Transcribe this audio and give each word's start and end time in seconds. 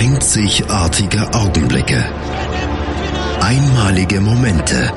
Einzigartige 0.00 1.28
Augenblicke. 1.34 2.02
Einmalige 3.38 4.18
Momente. 4.22 4.90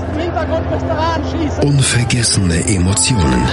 Unvergessene 1.61 2.65
Emotionen. 2.73 3.43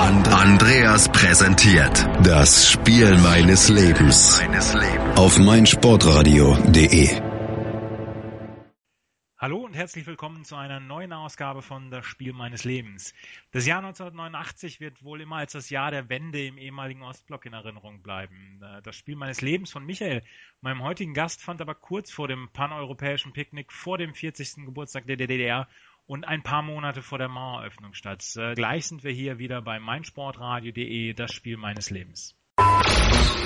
And 0.00 0.26
Andreas 0.32 1.10
präsentiert 1.10 2.08
das 2.22 2.64
Spiel 2.64 3.18
meines 3.18 3.68
Lebens 3.68 4.40
auf 5.16 5.38
meinsportradio.de. 5.38 7.31
Hallo 9.42 9.58
und 9.58 9.74
herzlich 9.74 10.06
willkommen 10.06 10.44
zu 10.44 10.54
einer 10.54 10.78
neuen 10.78 11.12
Ausgabe 11.12 11.62
von 11.62 11.90
Das 11.90 12.06
Spiel 12.06 12.32
meines 12.32 12.62
Lebens. 12.62 13.12
Das 13.50 13.66
Jahr 13.66 13.78
1989 13.78 14.78
wird 14.78 15.02
wohl 15.02 15.20
immer 15.20 15.38
als 15.38 15.50
das 15.50 15.68
Jahr 15.68 15.90
der 15.90 16.08
Wende 16.08 16.46
im 16.46 16.58
ehemaligen 16.58 17.02
Ostblock 17.02 17.44
in 17.46 17.52
Erinnerung 17.52 18.04
bleiben. 18.04 18.60
Das 18.84 18.94
Spiel 18.94 19.16
meines 19.16 19.40
Lebens 19.40 19.72
von 19.72 19.84
Michael, 19.84 20.22
meinem 20.60 20.84
heutigen 20.84 21.12
Gast, 21.12 21.42
fand 21.42 21.60
aber 21.60 21.74
kurz 21.74 22.12
vor 22.12 22.28
dem 22.28 22.50
paneuropäischen 22.52 23.32
Picknick 23.32 23.72
vor 23.72 23.98
dem 23.98 24.14
40. 24.14 24.64
Geburtstag 24.64 25.08
der 25.08 25.16
DDR 25.16 25.66
und 26.06 26.24
ein 26.24 26.44
paar 26.44 26.62
Monate 26.62 27.02
vor 27.02 27.18
der 27.18 27.26
Maueröffnung 27.26 27.94
statt. 27.94 28.24
Gleich 28.54 28.86
sind 28.86 29.02
wir 29.02 29.10
hier 29.10 29.40
wieder 29.40 29.60
bei 29.60 29.80
meinsportradio.de, 29.80 31.14
das 31.14 31.32
Spiel 31.32 31.56
meines 31.56 31.90
Lebens. 31.90 32.40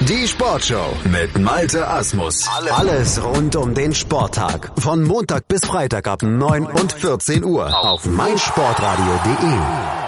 Die 0.09 0.29
Sportshow 0.29 0.97
mit 1.11 1.37
Malte 1.39 1.89
Asmus. 1.89 2.47
Alles 2.49 3.23
rund 3.25 3.57
um 3.57 3.75
den 3.75 3.93
Sporttag. 3.93 4.71
Von 4.81 5.03
Montag 5.03 5.49
bis 5.49 5.65
Freitag 5.65 6.07
ab 6.07 6.23
9 6.23 6.67
und 6.67 6.93
14 6.93 7.43
Uhr 7.43 7.67
auf 7.85 8.07
meinsportradio.de. 8.07 10.07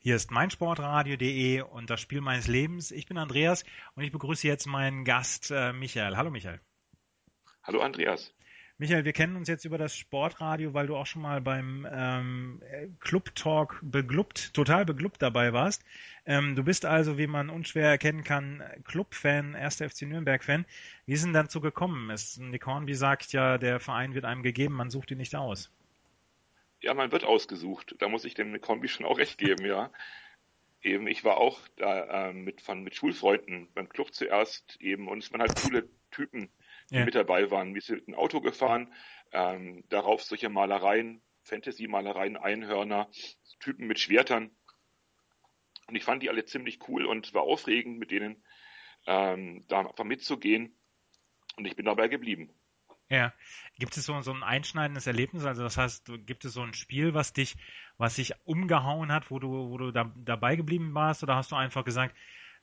Hier 0.00 0.16
ist 0.16 0.30
meinsportradio.de 0.30 1.62
und 1.62 1.88
das 1.88 2.00
Spiel 2.00 2.20
meines 2.20 2.46
Lebens. 2.46 2.90
Ich 2.90 3.06
bin 3.06 3.16
Andreas 3.16 3.64
und 3.94 4.02
ich 4.02 4.12
begrüße 4.12 4.46
jetzt 4.46 4.66
meinen 4.66 5.04
Gast 5.04 5.50
äh, 5.50 5.72
Michael. 5.72 6.16
Hallo 6.16 6.30
Michael. 6.30 6.60
Hallo 7.62 7.80
Andreas. 7.80 8.34
Michael, 8.76 9.04
wir 9.04 9.12
kennen 9.12 9.36
uns 9.36 9.46
jetzt 9.46 9.64
über 9.64 9.78
das 9.78 9.96
Sportradio, 9.96 10.74
weil 10.74 10.88
du 10.88 10.96
auch 10.96 11.06
schon 11.06 11.22
mal 11.22 11.40
beim 11.40 11.86
ähm, 11.92 12.60
Club 12.98 13.32
Talk 13.36 13.78
beglubbt, 13.82 14.52
total 14.52 14.84
beglubbt 14.84 15.22
dabei 15.22 15.52
warst. 15.52 15.84
Ähm, 16.26 16.56
du 16.56 16.64
bist 16.64 16.84
also, 16.84 17.16
wie 17.16 17.28
man 17.28 17.50
unschwer 17.50 17.88
erkennen 17.88 18.24
kann, 18.24 18.64
Club-Fan, 18.82 19.54
1. 19.54 19.76
FC 19.76 20.02
Nürnberg-Fan. 20.02 20.66
Wie 21.06 21.12
ist 21.12 21.24
denn 21.24 21.32
dazu 21.32 21.60
gekommen? 21.60 22.10
Es, 22.10 22.36
Nick 22.38 22.66
Hornby 22.66 22.94
sagt 22.94 23.32
ja, 23.32 23.58
der 23.58 23.78
Verein 23.78 24.14
wird 24.14 24.24
einem 24.24 24.42
gegeben, 24.42 24.74
man 24.74 24.90
sucht 24.90 25.12
ihn 25.12 25.18
nicht 25.18 25.36
aus. 25.36 25.70
Ja, 26.80 26.94
man 26.94 27.12
wird 27.12 27.22
ausgesucht. 27.22 27.94
Da 28.00 28.08
muss 28.08 28.24
ich 28.24 28.34
dem 28.34 28.50
Nick 28.50 28.66
Hornby 28.66 28.88
schon 28.88 29.06
auch 29.06 29.18
recht 29.18 29.38
geben, 29.38 29.64
ja. 29.66 29.92
Eben, 30.82 31.06
ich 31.06 31.22
war 31.22 31.36
auch 31.36 31.60
da 31.76 32.28
äh, 32.28 32.32
mit, 32.32 32.60
von, 32.60 32.82
mit 32.82 32.96
Schulfreunden 32.96 33.68
beim 33.72 33.88
Club 33.88 34.12
zuerst 34.12 34.76
eben 34.80 35.08
und 35.08 35.22
es 35.24 35.32
waren 35.32 35.40
halt 35.40 35.58
coole 35.62 35.88
Typen 36.10 36.50
die 36.90 36.96
ja. 36.96 37.04
mit 37.04 37.14
dabei 37.14 37.50
waren. 37.50 37.74
Wir 37.74 37.82
sind 37.82 38.06
ein 38.08 38.14
Auto 38.14 38.40
gefahren, 38.40 38.92
ähm, 39.32 39.84
darauf 39.88 40.22
solche 40.22 40.48
Malereien, 40.48 41.22
Fantasy-Malereien, 41.42 42.36
Einhörner, 42.36 43.10
Typen 43.60 43.86
mit 43.86 43.98
Schwertern. 43.98 44.50
Und 45.86 45.96
ich 45.96 46.04
fand 46.04 46.22
die 46.22 46.30
alle 46.30 46.44
ziemlich 46.44 46.78
cool 46.88 47.04
und 47.04 47.34
war 47.34 47.42
aufregend, 47.42 47.98
mit 47.98 48.10
denen 48.10 48.42
ähm, 49.06 49.64
da 49.68 49.80
einfach 49.80 50.04
mitzugehen. 50.04 50.76
Und 51.56 51.66
ich 51.66 51.76
bin 51.76 51.84
dabei 51.84 52.08
geblieben. 52.08 52.50
Ja. 53.08 53.32
Gibt 53.78 53.96
es 53.96 54.06
so, 54.06 54.20
so 54.22 54.32
ein 54.32 54.42
einschneidendes 54.42 55.06
Erlebnis? 55.06 55.44
Also 55.44 55.62
das 55.62 55.76
heißt, 55.76 56.10
gibt 56.26 56.44
es 56.44 56.54
so 56.54 56.62
ein 56.62 56.74
Spiel, 56.74 57.14
was 57.14 57.32
dich, 57.32 57.56
was 57.98 58.16
dich 58.16 58.32
umgehauen 58.44 59.12
hat, 59.12 59.30
wo 59.30 59.38
du, 59.38 59.70
wo 59.70 59.78
du 59.78 59.90
da, 59.90 60.12
dabei 60.16 60.56
geblieben 60.56 60.94
warst? 60.94 61.22
Oder 61.22 61.36
hast 61.36 61.52
du 61.52 61.56
einfach 61.56 61.84
gesagt, 61.84 62.16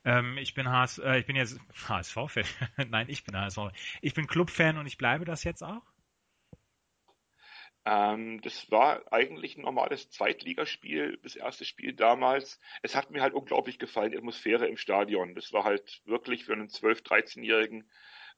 ähm, 0.04 0.38
ich 0.38 0.54
bin 0.54 0.70
HS, 0.70 1.00
äh, 1.00 1.20
ich 1.20 1.26
bin 1.26 1.36
jetzt 1.36 1.60
HSV-Fan. 1.88 2.46
Nein, 2.90 3.08
ich 3.10 3.24
bin 3.24 3.38
HSV. 3.38 3.60
Ich 4.02 4.14
bin 4.14 4.28
Club-Fan 4.28 4.78
und 4.78 4.88
ich 4.88 4.98
bleibe 4.98 5.26
das 5.26 5.44
jetzt 5.44 5.64
auch? 5.64 5.84
Ähm, 7.84 8.42
das 8.42 8.70
war 8.70 9.12
eigentlich 9.12 9.58
ein 9.58 9.64
normales 9.64 10.10
Zweitligaspiel, 10.12 11.20
das 11.24 11.36
erste 11.36 11.66
Spiel 11.66 11.94
damals. 11.94 12.60
Es 12.84 12.96
hat 12.96 13.10
mir 13.10 13.22
halt 13.22 13.34
unglaublich 13.34 13.80
gefallen, 13.80 14.12
die 14.12 14.18
Atmosphäre 14.18 14.68
im 14.68 14.78
Stadion. 14.78 15.34
Das 15.34 15.52
war 15.52 15.64
halt 15.64 16.02
wirklich 16.06 16.46
für 16.46 16.54
einen 16.54 16.68
12-, 16.68 17.04
13-Jährigen 17.04 17.90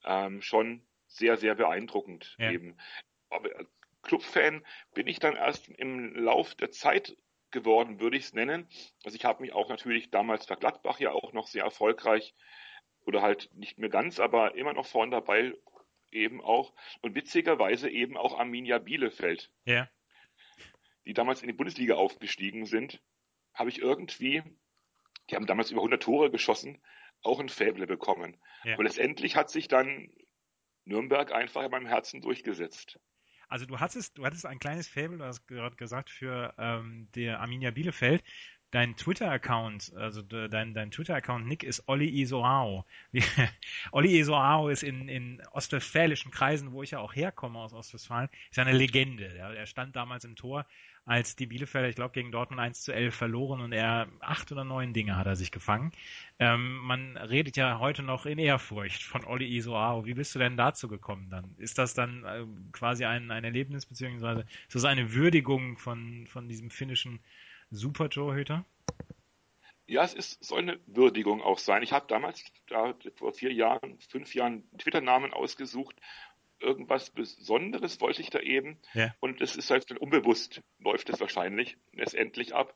ähm, 0.06 0.42
schon 0.42 0.86
sehr, 1.08 1.38
sehr 1.38 1.56
beeindruckend 1.56 2.36
ja. 2.40 2.52
eben. 2.52 2.78
Aber 3.30 3.50
Clubfan 4.02 4.66
bin 4.94 5.08
ich 5.08 5.20
dann 5.20 5.36
erst 5.36 5.70
im 5.70 6.16
Lauf 6.16 6.56
der 6.56 6.72
Zeit 6.72 7.16
geworden, 7.54 8.02
würde 8.02 8.18
ich 8.18 8.26
es 8.26 8.34
nennen. 8.34 8.68
Also 9.06 9.16
ich 9.16 9.24
habe 9.24 9.42
mich 9.42 9.54
auch 9.54 9.70
natürlich 9.70 10.12
damals 10.12 10.46
für 10.46 10.58
Gladbach 10.58 11.00
ja 11.00 11.12
auch 11.12 11.32
noch 11.32 11.48
sehr 11.48 11.64
erfolgreich 11.64 12.36
oder 13.06 13.22
halt 13.22 13.50
nicht 13.54 13.78
mehr 13.78 13.90
ganz, 13.90 14.20
aber 14.20 14.56
immer 14.56 14.74
noch 14.74 14.86
vorne 14.86 15.12
dabei 15.12 15.54
eben 16.12 16.42
auch 16.42 16.74
und 17.02 17.16
witzigerweise 17.16 17.90
eben 17.90 18.18
auch 18.18 18.38
Arminia 18.38 18.78
Bielefeld. 18.80 19.52
Ja. 19.66 19.90
Die 21.06 21.14
damals 21.14 21.42
in 21.42 21.48
die 21.48 21.54
Bundesliga 21.54 21.96
aufgestiegen 21.96 22.66
sind, 22.66 23.02
habe 23.54 23.70
ich 23.70 23.80
irgendwie, 23.80 24.44
die 25.30 25.36
haben 25.36 25.48
damals 25.48 25.72
über 25.72 25.82
100 25.82 26.02
Tore 26.02 26.32
geschossen, 26.32 26.82
auch 27.22 27.40
ein 27.40 27.50
Faible 27.50 27.88
bekommen. 27.88 28.38
Ja. 28.64 28.78
Und 28.78 28.86
letztendlich 28.86 29.36
hat 29.36 29.50
sich 29.50 29.68
dann 29.68 30.14
Nürnberg 30.86 31.32
einfach 31.32 31.64
in 31.64 31.72
meinem 31.72 31.88
Herzen 31.88 32.22
durchgesetzt. 32.22 33.00
Also 33.54 33.68
du 33.68 33.80
hattest, 33.80 34.18
du 34.18 34.26
hattest 34.26 34.48
ein 34.48 34.58
kleines 34.58 34.88
Fable, 34.88 35.20
du 35.20 35.26
hast 35.26 35.46
gerade 35.46 35.76
gesagt, 35.76 36.10
für 36.10 36.56
ähm, 36.58 37.08
der 37.14 37.40
Arminia 37.40 37.70
Bielefeld. 37.70 38.24
Dein 38.72 38.96
Twitter-Account, 38.96 39.94
also 39.96 40.24
dein, 40.24 40.74
dein 40.74 40.90
Twitter-Account 40.90 41.46
Nick 41.46 41.62
ist 41.62 41.88
Olli 41.88 42.20
Isoao. 42.20 42.84
Olli 43.92 44.18
Isoao 44.18 44.70
ist 44.70 44.82
in, 44.82 45.08
in 45.08 45.40
ostwestfälischen 45.52 46.32
Kreisen, 46.32 46.72
wo 46.72 46.82
ich 46.82 46.90
ja 46.90 46.98
auch 46.98 47.14
herkomme 47.14 47.60
aus 47.60 47.74
Ostwestfalen, 47.74 48.28
ist 48.50 48.58
eine 48.58 48.72
Legende. 48.72 49.28
Er, 49.38 49.54
er 49.54 49.68
stand 49.68 49.96
damals 49.96 50.26
im 50.26 50.36
Tor 50.36 50.66
als 51.06 51.36
die 51.36 51.46
Bielefelder, 51.46 51.90
ich 51.90 51.96
glaube, 51.96 52.14
gegen 52.14 52.32
Dortmund 52.32 52.62
1 52.62 52.82
zu 52.82 52.94
11 52.94 53.14
verloren 53.14 53.62
und 53.62 53.74
er 53.74 54.08
acht 54.22 54.52
oder 54.52 54.64
neun 54.64 54.94
Dinge 54.94 55.18
hat 55.18 55.28
er 55.28 55.36
sich 55.36 55.52
gefangen. 55.52 55.92
Ähm, 56.40 56.78
man 56.78 57.18
redet 57.18 57.58
ja 57.58 57.80
heute 57.80 58.04
noch 58.04 58.26
in 58.26 58.40
Ehrfurcht 58.40 59.04
von 59.04 59.26
Olli 59.26 59.54
Isoao. 59.56 60.06
Wie 60.06 60.14
bist 60.14 60.34
du 60.34 60.40
denn 60.40 60.56
dazu 60.56 60.88
gekommen 60.88 61.30
dann? 61.30 61.56
Ist 61.58 61.78
das 61.78 61.94
dann 61.94 62.24
äh, 62.24 62.46
quasi 62.72 63.04
ein, 63.06 63.32
ein 63.32 63.44
Erlebnis, 63.44 63.86
beziehungsweise 63.86 64.46
ist 64.68 64.76
das 64.76 64.86
eine 64.86 65.14
Würdigung 65.14 65.78
von, 65.78 66.26
von 66.28 66.48
diesem 66.48 66.70
finnischen 66.70 67.20
Super-Torhüter? 67.70 68.66
Ja, 69.86 70.04
es 70.06 70.14
ist, 70.14 70.42
soll 70.42 70.60
eine 70.60 70.80
Würdigung 70.88 71.42
auch 71.42 71.60
sein. 71.60 71.84
Ich 71.84 71.92
habe 71.92 72.06
damals, 72.08 72.46
da, 72.68 72.96
vor 73.16 73.34
vier 73.34 73.52
Jahren, 73.52 74.00
fünf 74.10 74.34
Jahren 74.34 74.64
Twitter-Namen 74.78 75.34
ausgesucht 75.34 75.98
irgendwas 76.60 77.10
Besonderes 77.10 78.00
wollte 78.02 78.22
ich 78.22 78.30
da 78.30 78.40
eben. 78.40 78.80
Ja. 78.94 79.14
Und 79.20 79.42
es 79.42 79.56
ist 79.56 79.70
halt 79.70 79.92
unbewusst, 79.98 80.62
läuft 80.80 81.10
es 81.10 81.20
wahrscheinlich 81.20 81.78
letztendlich 81.92 82.54
ab. 82.56 82.76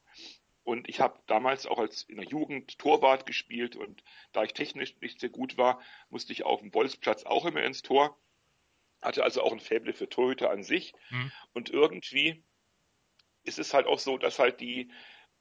Und 0.64 0.90
ich 0.90 1.00
habe 1.00 1.20
damals 1.28 1.66
auch 1.66 1.80
als 1.80 2.04
in 2.04 2.18
der 2.18 2.26
Jugend 2.26 2.78
Torwart 2.78 3.26
gespielt 3.26 3.78
und 3.78 4.04
da 4.34 4.44
ich 4.44 4.52
technisch 4.52 5.00
nicht 5.00 5.22
sehr 5.22 5.30
gut 5.30 5.58
war, 5.58 5.82
musste 6.10 6.34
ich 6.34 6.44
auf 6.44 6.60
dem 6.60 6.72
Bolzplatz 6.72 7.24
auch 7.24 7.46
immer 7.46 7.64
ins 7.64 7.84
Tor. 7.84 8.20
Hatte 9.02 9.24
also 9.24 9.42
auch 9.42 9.54
ein 9.54 9.62
Faible 9.62 9.94
für 9.94 10.10
Torhüter 10.10 10.50
an 10.50 10.64
sich. 10.64 10.94
Mhm. 11.10 11.32
Und 11.54 11.70
irgendwie 11.70 12.44
ist 13.44 13.60
es 13.60 13.74
halt 13.74 13.88
auch 13.88 14.00
so, 14.00 14.18
dass 14.18 14.40
halt 14.40 14.60
die, 14.60 14.92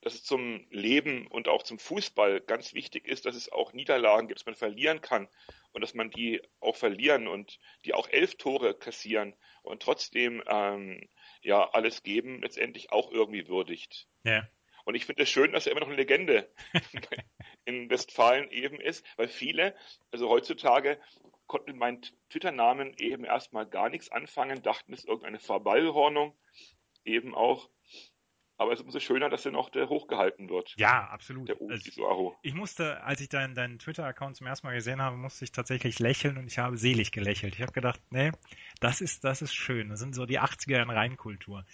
dass 0.03 0.15
es 0.15 0.25
zum 0.25 0.67
Leben 0.71 1.27
und 1.27 1.49
auch 1.49 1.63
zum 1.63 1.79
Fußball 1.79 2.41
ganz 2.41 2.75
wichtig 2.75 3.07
ist, 3.09 3.27
dass 3.27 3.35
es 3.35 3.51
auch 3.51 3.73
Niederlagen 3.73 4.29
gibt, 4.29 4.41
dass 4.41 4.47
man 4.47 4.55
verlieren 4.55 5.01
kann 5.01 5.29
und 5.73 5.81
dass 5.81 5.95
man 5.95 6.11
die 6.11 6.41
auch 6.61 6.77
verlieren 6.77 7.27
und 7.29 7.59
die 7.85 7.95
auch 7.95 8.09
elf 8.09 8.37
Tore 8.37 8.75
kassieren 8.75 9.35
und 9.63 9.83
trotzdem 9.83 10.43
ähm, 10.47 11.09
ja 11.43 11.71
alles 11.71 12.03
geben, 12.03 12.43
letztendlich 12.43 12.93
auch 12.93 13.11
irgendwie 13.11 13.49
würdigt. 13.49 14.07
Ja. 14.25 14.47
Und 14.85 14.95
ich 14.95 15.05
finde 15.05 15.25
es 15.25 15.31
schön, 15.31 15.51
dass 15.53 15.67
er 15.67 15.73
immer 15.73 15.81
noch 15.81 15.89
eine 15.89 15.97
Legende 15.97 16.49
in 17.65 17.91
Westfalen 17.91 18.49
eben 18.53 18.81
ist, 18.81 19.05
weil 19.17 19.27
viele, 19.27 19.75
also 20.13 20.29
heutzutage 20.29 21.01
konnten 21.49 21.73
mit 21.73 21.81
meinem 21.81 22.01
Twitter-Namen 22.31 22.95
eben 22.99 23.25
erstmal 23.25 23.67
gar 23.67 23.89
nichts 23.89 24.11
anfangen, 24.11 24.63
dachten, 24.63 24.93
es 24.93 25.01
ist 25.01 25.09
irgendeine 25.09 25.41
Verballhornung 25.41 26.39
eben 27.05 27.35
auch. 27.35 27.69
Aber 28.59 28.73
es 28.73 28.81
ist 28.81 28.87
umso 28.87 29.01
schöner, 29.01 29.29
dass 29.29 29.45
er 29.45 29.53
noch 29.53 29.69
der 29.69 29.89
hochgehalten 29.89 30.49
wird. 30.49 30.75
Ja, 30.77 31.09
absolut. 31.09 31.49
Der 31.49 31.57
also, 31.69 32.37
ich 32.43 32.55
musste, 32.55 33.03
als 33.05 33.21
ich 33.21 33.29
deinen, 33.29 33.55
deinen 33.55 33.79
Twitter-Account 33.79 34.37
zum 34.37 34.47
ersten 34.47 34.67
Mal 34.67 34.75
gesehen 34.75 35.03
habe, 35.03 35.17
musste 35.17 35.45
ich 35.45 35.53
tatsächlich 35.53 35.99
lächeln 35.99 36.39
und 36.39 36.47
ich 36.47 36.59
habe 36.59 36.79
selig 36.79 37.13
gelächelt. 37.13 37.55
Ich 37.55 37.63
habe 37.63 37.73
gedacht, 37.73 38.01
nee, 38.11 38.33
das 38.81 39.01
ist, 39.01 39.25
das 39.25 39.43
ist 39.43 39.55
schön. 39.55 39.91
Das 39.91 40.01
sind 40.01 40.15
so 40.15 40.25
die 40.25 40.41
80er 40.41 40.83
in 40.83 40.91
Reinkultur. 40.91 41.67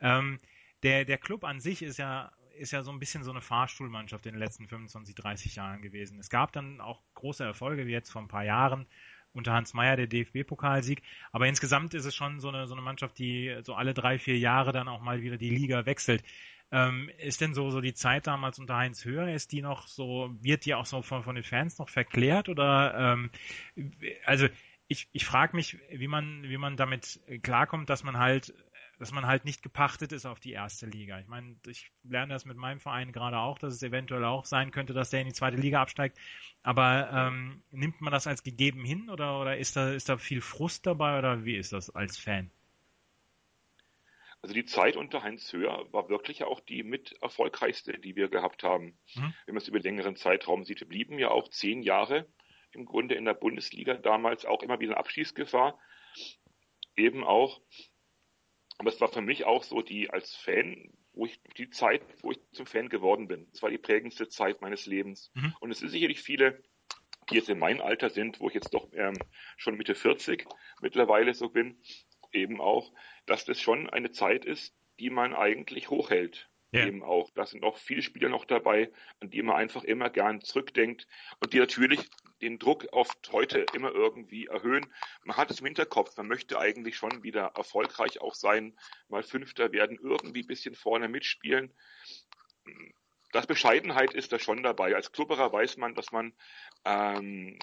Ähm, 0.00 0.40
der, 0.82 1.04
der 1.04 1.18
Club 1.18 1.44
an 1.44 1.60
sich 1.60 1.82
ist 1.82 1.98
ja, 1.98 2.32
ist 2.56 2.72
ja 2.72 2.82
so 2.82 2.90
ein 2.90 2.98
bisschen 2.98 3.22
so 3.22 3.30
eine 3.30 3.42
Fahrstuhlmannschaft 3.42 4.24
in 4.24 4.32
den 4.32 4.40
letzten 4.40 4.66
25, 4.66 5.14
30 5.14 5.56
Jahren 5.56 5.82
gewesen. 5.82 6.18
Es 6.18 6.30
gab 6.30 6.52
dann 6.52 6.80
auch 6.80 7.02
große 7.14 7.44
Erfolge, 7.44 7.86
wie 7.86 7.92
jetzt 7.92 8.10
vor 8.10 8.22
ein 8.22 8.28
paar 8.28 8.44
Jahren 8.44 8.86
unter 9.32 9.52
Hans 9.52 9.74
Meyer 9.74 9.96
der 9.96 10.06
DFB-Pokalsieg. 10.06 11.02
Aber 11.32 11.46
insgesamt 11.46 11.94
ist 11.94 12.04
es 12.04 12.14
schon 12.14 12.40
so 12.40 12.48
eine, 12.48 12.66
so 12.66 12.74
eine 12.74 12.82
Mannschaft, 12.82 13.18
die 13.18 13.58
so 13.62 13.74
alle 13.74 13.94
drei, 13.94 14.18
vier 14.18 14.38
Jahre 14.38 14.72
dann 14.72 14.88
auch 14.88 15.00
mal 15.00 15.22
wieder 15.22 15.36
die 15.36 15.50
Liga 15.50 15.86
wechselt. 15.86 16.22
Ähm, 16.72 17.10
ist 17.18 17.40
denn 17.40 17.54
so, 17.54 17.70
so 17.70 17.80
die 17.80 17.94
Zeit 17.94 18.28
damals 18.28 18.58
unter 18.58 18.76
Heinz 18.76 19.04
Höher, 19.04 19.32
ist 19.32 19.50
die 19.50 19.60
noch 19.60 19.88
so, 19.88 20.30
wird 20.40 20.64
die 20.64 20.74
auch 20.74 20.86
so 20.86 21.02
von, 21.02 21.24
von 21.24 21.34
den 21.34 21.42
Fans 21.42 21.78
noch 21.78 21.88
verklärt 21.88 22.48
oder 22.48 22.94
ähm, 22.96 23.30
also 24.24 24.46
ich, 24.86 25.08
ich 25.12 25.24
frage 25.24 25.56
mich, 25.56 25.78
wie 25.90 26.08
man, 26.08 26.42
wie 26.44 26.56
man 26.56 26.76
damit 26.76 27.20
klarkommt, 27.42 27.90
dass 27.90 28.02
man 28.02 28.18
halt 28.18 28.54
dass 29.00 29.12
man 29.12 29.26
halt 29.26 29.46
nicht 29.46 29.62
gepachtet 29.62 30.12
ist 30.12 30.26
auf 30.26 30.40
die 30.40 30.52
erste 30.52 30.84
Liga. 30.84 31.18
Ich 31.18 31.26
meine, 31.26 31.56
ich 31.66 31.90
lerne 32.04 32.34
das 32.34 32.44
mit 32.44 32.58
meinem 32.58 32.80
Verein 32.80 33.12
gerade 33.12 33.38
auch, 33.38 33.58
dass 33.58 33.72
es 33.72 33.82
eventuell 33.82 34.26
auch 34.26 34.44
sein 34.44 34.72
könnte, 34.72 34.92
dass 34.92 35.08
der 35.08 35.22
in 35.22 35.26
die 35.26 35.32
zweite 35.32 35.56
Liga 35.56 35.80
absteigt. 35.80 36.18
Aber 36.62 37.10
ähm, 37.10 37.62
nimmt 37.70 38.02
man 38.02 38.12
das 38.12 38.26
als 38.26 38.42
gegeben 38.42 38.84
hin 38.84 39.08
oder, 39.08 39.40
oder 39.40 39.56
ist, 39.56 39.74
da, 39.74 39.90
ist 39.90 40.10
da 40.10 40.18
viel 40.18 40.42
Frust 40.42 40.86
dabei 40.86 41.18
oder 41.18 41.46
wie 41.46 41.56
ist 41.56 41.72
das 41.72 41.88
als 41.88 42.18
Fan? 42.18 42.50
Also 44.42 44.54
die 44.54 44.66
Zeit 44.66 44.96
unter 44.96 45.22
Heinz 45.22 45.50
Höher 45.50 45.90
war 45.92 46.10
wirklich 46.10 46.44
auch 46.44 46.60
die 46.60 46.82
mit 46.82 47.12
erfolgreichste, 47.22 47.98
die 47.98 48.16
wir 48.16 48.28
gehabt 48.28 48.62
haben. 48.64 48.98
Mhm. 49.14 49.34
Wenn 49.46 49.54
man 49.54 49.62
es 49.62 49.68
über 49.68 49.80
längeren 49.80 50.16
Zeitraum 50.16 50.64
sieht, 50.64 50.80
wir 50.80 50.88
blieben 50.88 51.18
ja 51.18 51.30
auch 51.30 51.48
zehn 51.48 51.82
Jahre 51.82 52.26
im 52.72 52.84
Grunde 52.84 53.14
in 53.14 53.24
der 53.24 53.34
Bundesliga 53.34 53.94
damals 53.94 54.44
auch 54.44 54.62
immer 54.62 54.78
wieder 54.78 54.92
in 54.92 54.98
Abschießgefahr. 54.98 55.78
Eben 56.96 57.24
auch 57.24 57.62
aber 58.80 58.88
es 58.88 59.00
war 59.02 59.08
für 59.08 59.20
mich 59.20 59.44
auch 59.44 59.62
so 59.62 59.82
die 59.82 60.08
als 60.08 60.34
Fan, 60.34 60.90
wo 61.12 61.26
ich 61.26 61.38
die 61.58 61.68
Zeit, 61.68 62.00
wo 62.22 62.30
ich 62.30 62.38
zum 62.52 62.64
Fan 62.64 62.88
geworden 62.88 63.28
bin. 63.28 63.46
Es 63.52 63.60
war 63.60 63.68
die 63.68 63.76
prägendste 63.76 64.30
Zeit 64.30 64.62
meines 64.62 64.86
Lebens. 64.86 65.30
Mhm. 65.34 65.54
Und 65.60 65.70
es 65.70 65.80
sind 65.80 65.90
sicherlich 65.90 66.22
viele, 66.22 66.62
die 67.28 67.34
jetzt 67.34 67.50
in 67.50 67.58
meinem 67.58 67.82
Alter 67.82 68.08
sind, 68.08 68.40
wo 68.40 68.48
ich 68.48 68.54
jetzt 68.54 68.72
doch 68.72 68.88
ähm, 68.94 69.18
schon 69.58 69.76
Mitte 69.76 69.94
40 69.94 70.46
mittlerweile 70.80 71.34
so 71.34 71.50
bin, 71.50 71.78
eben 72.32 72.58
auch, 72.58 72.90
dass 73.26 73.44
das 73.44 73.60
schon 73.60 73.90
eine 73.90 74.12
Zeit 74.12 74.46
ist, 74.46 74.74
die 74.98 75.10
man 75.10 75.34
eigentlich 75.34 75.90
hochhält. 75.90 76.48
Ja. 76.72 76.86
Eben 76.86 77.02
auch. 77.02 77.30
Da 77.34 77.46
sind 77.46 77.64
auch 77.64 77.76
viele 77.78 78.02
Spieler 78.02 78.28
noch 78.28 78.44
dabei, 78.44 78.92
an 79.18 79.30
die 79.30 79.42
man 79.42 79.56
einfach 79.56 79.82
immer 79.82 80.08
gern 80.08 80.40
zurückdenkt 80.40 81.08
und 81.40 81.52
die 81.52 81.58
natürlich 81.58 82.08
den 82.40 82.58
Druck 82.58 82.86
oft 82.92 83.32
heute 83.32 83.66
immer 83.74 83.92
irgendwie 83.92 84.46
erhöhen. 84.46 84.86
Man 85.24 85.36
hat 85.36 85.50
es 85.50 85.60
im 85.60 85.66
Hinterkopf, 85.66 86.16
man 86.16 86.28
möchte 86.28 86.58
eigentlich 86.58 86.96
schon 86.96 87.22
wieder 87.24 87.52
erfolgreich 87.56 88.20
auch 88.20 88.34
sein, 88.34 88.78
mal 89.08 89.22
Fünfter 89.22 89.72
werden, 89.72 89.98
irgendwie 90.00 90.42
ein 90.42 90.46
bisschen 90.46 90.74
vorne 90.76 91.08
mitspielen. 91.08 91.74
Das 93.32 93.46
Bescheidenheit 93.46 94.14
ist 94.14 94.32
da 94.32 94.38
schon 94.38 94.62
dabei. 94.62 94.94
Als 94.94 95.12
Klubberer 95.12 95.52
weiß 95.52 95.76
man, 95.76 95.94
dass 95.94 96.12
man 96.12 96.32
ähm, 96.84 97.58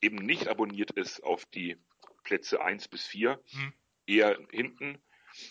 eben 0.00 0.16
nicht 0.16 0.48
abonniert 0.48 0.90
ist 0.92 1.22
auf 1.22 1.46
die 1.46 1.76
Plätze 2.24 2.62
eins 2.62 2.88
bis 2.88 3.06
vier, 3.06 3.42
hm. 3.50 3.72
eher 4.06 4.38
hinten, 4.50 5.00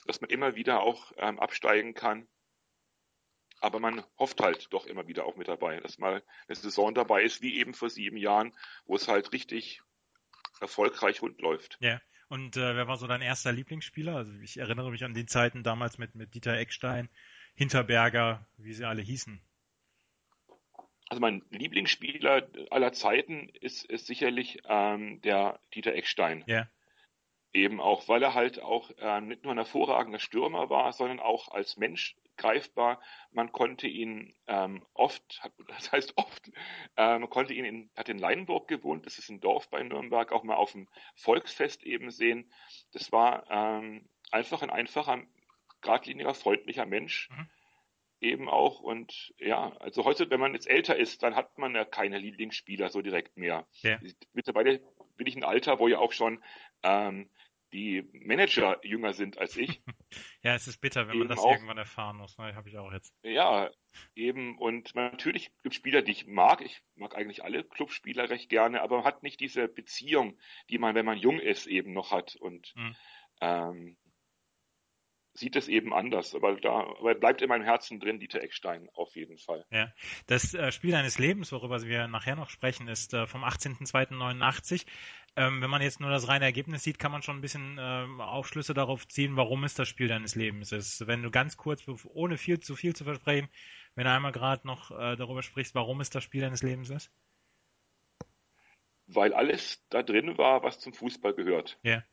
dass 0.06 0.22
man 0.22 0.30
immer 0.30 0.56
wieder 0.56 0.82
auch 0.82 1.12
ähm, 1.18 1.40
absteigen 1.40 1.94
kann. 1.94 2.28
Aber 3.62 3.80
man 3.80 4.04
hofft 4.18 4.42
halt 4.42 4.68
doch 4.72 4.86
immer 4.86 5.08
wieder 5.08 5.26
auch 5.26 5.36
mit 5.36 5.48
dabei, 5.48 5.80
dass 5.80 5.98
mal 5.98 6.24
eine 6.48 6.56
Saison 6.56 6.94
dabei 6.94 7.24
ist, 7.24 7.42
wie 7.42 7.58
eben 7.58 7.74
vor 7.74 7.90
sieben 7.90 8.18
Jahren, 8.18 8.54
wo 8.86 8.96
es 8.96 9.08
halt 9.08 9.34
richtig 9.34 9.82
erfolgreich 10.62 11.22
rund 11.22 11.42
läuft. 11.42 11.78
Ja. 11.80 12.02
Und 12.30 12.58
äh, 12.58 12.76
wer 12.76 12.88
war 12.88 12.98
so 12.98 13.08
dein 13.08 13.22
erster 13.22 13.52
Lieblingsspieler? 13.52 14.16
Also 14.16 14.32
ich 14.42 14.58
erinnere 14.58 14.92
mich 14.92 15.04
an 15.04 15.16
die 15.16 15.26
Zeiten 15.26 15.64
damals 15.64 15.98
mit, 15.98 16.14
mit 16.14 16.36
Dieter 16.36 16.58
Eckstein, 16.58 17.10
Hinterberger, 17.56 18.48
wie 18.58 18.74
sie 18.74 18.86
alle 18.86 19.02
hießen. 19.02 19.42
Also 21.10 21.22
mein 21.22 21.44
Lieblingsspieler 21.50 22.48
aller 22.70 22.94
Zeiten 22.94 23.50
ist, 23.62 23.84
ist 23.84 24.06
sicherlich 24.06 24.60
ähm, 24.66 25.22
der 25.22 25.60
Dieter 25.74 25.96
Eckstein. 25.96 26.44
Ja. 26.46 26.70
Eben 27.52 27.82
auch, 27.82 28.08
weil 28.08 28.22
er 28.22 28.36
halt 28.36 28.62
auch 28.62 28.92
äh, 29.00 29.22
nicht 29.22 29.44
nur 29.44 29.54
ein 29.54 29.58
hervorragender 29.58 30.20
Stürmer 30.20 30.70
war, 30.70 30.94
sondern 30.94 31.20
auch 31.20 31.50
als 31.50 31.78
Mensch 31.78 32.16
greifbar. 32.38 33.02
Man 33.32 33.52
konnte 33.52 33.88
ihn 33.88 34.34
ähm, 34.48 34.86
oft, 34.94 35.42
das 35.68 35.92
heißt 35.92 36.14
oft, 36.18 36.48
äh, 36.96 37.20
man 37.20 37.30
konnte 37.30 37.54
ihn 37.54 37.66
in, 37.66 37.90
hat 37.96 38.10
in 38.10 38.18
Leinburg 38.18 38.68
gewohnt, 38.68 39.06
das 39.06 39.20
ist 39.20 39.30
ein 39.30 39.40
Dorf 39.40 39.70
bei 39.70 39.84
Nürnberg, 39.84 40.32
auch 40.32 40.44
mal 40.44 40.56
auf 40.56 40.72
dem 40.72 40.88
Volksfest 41.16 41.84
eben 41.84 42.12
sehen. 42.12 42.52
Das 42.94 43.12
war 43.12 43.46
ähm, 43.50 44.08
einfach 44.32 44.62
ein 44.62 44.70
einfacher, 44.70 45.22
geradliniger, 45.82 46.34
freundlicher 46.34 46.86
Mensch. 46.86 47.30
Mhm. 47.30 47.50
Eben 48.22 48.50
auch 48.50 48.82
und 48.82 49.34
ja, 49.38 49.72
also 49.78 50.04
heute, 50.04 50.30
wenn 50.30 50.42
man 50.42 50.54
jetzt 50.54 50.68
älter 50.68 50.98
ist, 50.98 51.24
dann 51.24 51.38
hat 51.38 51.58
man 51.58 51.74
ja 51.74 51.86
keine 51.86 52.18
Lieblingsspieler 52.18 52.90
so 52.90 53.02
direkt 53.02 53.38
mehr. 53.38 53.66
Ja. 53.82 53.98
Mittlerweile 54.34 54.82
bin 55.16 55.26
ich 55.26 55.38
ein 55.38 55.46
Alter, 55.46 55.80
wo 55.80 55.88
ja 55.88 56.00
auch 56.00 56.12
schon 56.12 56.44
ähm, 56.84 57.30
die 57.74 58.08
Manager 58.14 58.80
jünger 58.84 59.14
sind 59.14 59.38
als 59.38 59.56
ich. 59.58 59.82
ja, 60.44 60.56
es 60.56 60.68
ist 60.68 60.80
bitter, 60.82 61.08
wenn 61.08 61.20
man 61.20 61.28
das 61.28 61.40
auch, 61.40 61.52
irgendwann 61.52 61.78
erfahren 61.78 62.18
muss. 62.18 62.38
Ne? 62.38 62.56
Habe 62.56 62.70
ich 62.70 62.78
auch 62.78 62.92
jetzt. 62.92 63.14
Ja, 63.24 63.70
eben. 64.16 64.58
Und 64.58 64.96
natürlich 64.96 65.52
gibt 65.64 65.74
es 65.74 65.76
Spieler, 65.76 66.02
die 66.02 66.12
ich 66.12 66.28
mag. 66.28 66.62
Ich 66.62 66.82
mag 66.96 67.16
eigentlich 67.16 67.44
alle 67.44 67.64
Clubspieler 67.64 68.30
recht 68.30 68.50
gerne, 68.50 68.82
aber 68.82 68.98
man 68.98 69.06
hat 69.06 69.24
nicht 69.24 69.40
diese 69.40 69.68
Beziehung, 69.68 70.38
die 70.70 70.78
man, 70.78 70.96
wenn 70.96 71.06
man 71.06 71.18
jung 71.18 71.40
ist, 71.40 71.68
eben 71.68 71.94
noch 71.94 72.12
hat. 72.12 72.36
Und 72.36 72.74
mhm. 72.76 72.96
ähm, 73.42 73.98
sieht 75.34 75.56
es 75.56 75.68
eben 75.68 75.94
anders. 75.94 76.36
Aber 76.36 76.56
da 76.60 76.72
aber 76.72 77.16
bleibt 77.16 77.42
in 77.42 77.50
meinem 77.50 77.64
Herzen 77.64 78.00
drin, 78.00 78.20
Dieter 78.20 78.42
Eckstein, 78.42 78.90
auf 78.94 79.16
jeden 79.16 79.38
Fall. 79.38 79.66
Ja. 79.72 79.92
Das 80.28 80.54
äh, 80.54 80.72
Spiel 80.72 80.92
deines 80.92 81.18
Lebens, 81.18 81.52
worüber 81.52 81.82
wir 81.82 82.08
nachher 82.08 82.36
noch 82.36 82.50
sprechen, 82.50 82.88
ist 82.88 83.14
äh, 83.14 83.26
vom 83.26 83.44
18.02.89. 83.44 84.86
Ähm, 85.36 85.62
wenn 85.62 85.70
man 85.70 85.82
jetzt 85.82 86.00
nur 86.00 86.10
das 86.10 86.28
reine 86.28 86.46
Ergebnis 86.46 86.84
sieht, 86.84 87.00
kann 87.00 87.12
man 87.12 87.22
schon 87.22 87.38
ein 87.38 87.42
bisschen 87.42 87.78
ähm, 87.80 88.22
Aufschlüsse 88.22 88.74
darauf 88.74 89.08
ziehen, 89.08 89.36
warum 89.36 89.64
es 89.64 89.74
das 89.74 89.88
Spiel 89.88 90.08
deines 90.08 90.36
Lebens 90.36 90.72
ist. 90.72 91.08
Wenn 91.08 91.24
du 91.24 91.32
ganz 91.32 91.58
kurz, 91.58 91.84
ohne 92.06 92.38
viel 92.38 92.60
zu 92.60 92.76
viel 92.76 92.96
zu 92.96 93.04
versprechen, 93.04 93.50
wenn 93.96 94.06
du 94.06 94.12
einmal 94.12 94.32
gerade 94.32 94.68
noch 94.68 94.92
äh, 94.92 95.16
darüber 95.16 95.44
sprichst, 95.44 95.76
warum 95.76 96.02
es 96.02 96.10
das 96.10 96.24
Spiel 96.24 96.42
deines 96.42 96.64
Lebens 96.64 96.90
ist? 96.90 97.12
Weil 99.08 99.34
alles 99.34 99.84
da 99.90 100.04
drin 100.04 100.38
war, 100.38 100.64
was 100.64 100.80
zum 100.80 100.94
Fußball 100.94 101.34
gehört. 101.34 101.80
Ja. 101.84 102.04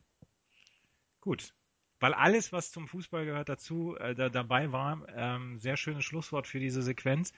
Gut 1.20 1.52
weil 2.00 2.14
alles, 2.14 2.52
was 2.52 2.72
zum 2.72 2.88
Fußball 2.88 3.24
gehört, 3.24 3.48
dazu 3.48 3.96
äh, 3.96 4.14
da, 4.14 4.28
dabei 4.28 4.72
war. 4.72 5.06
Ähm, 5.14 5.58
sehr 5.60 5.76
schönes 5.76 6.04
Schlusswort 6.04 6.46
für 6.46 6.60
diese 6.60 6.82
Sequenz. 6.82 7.32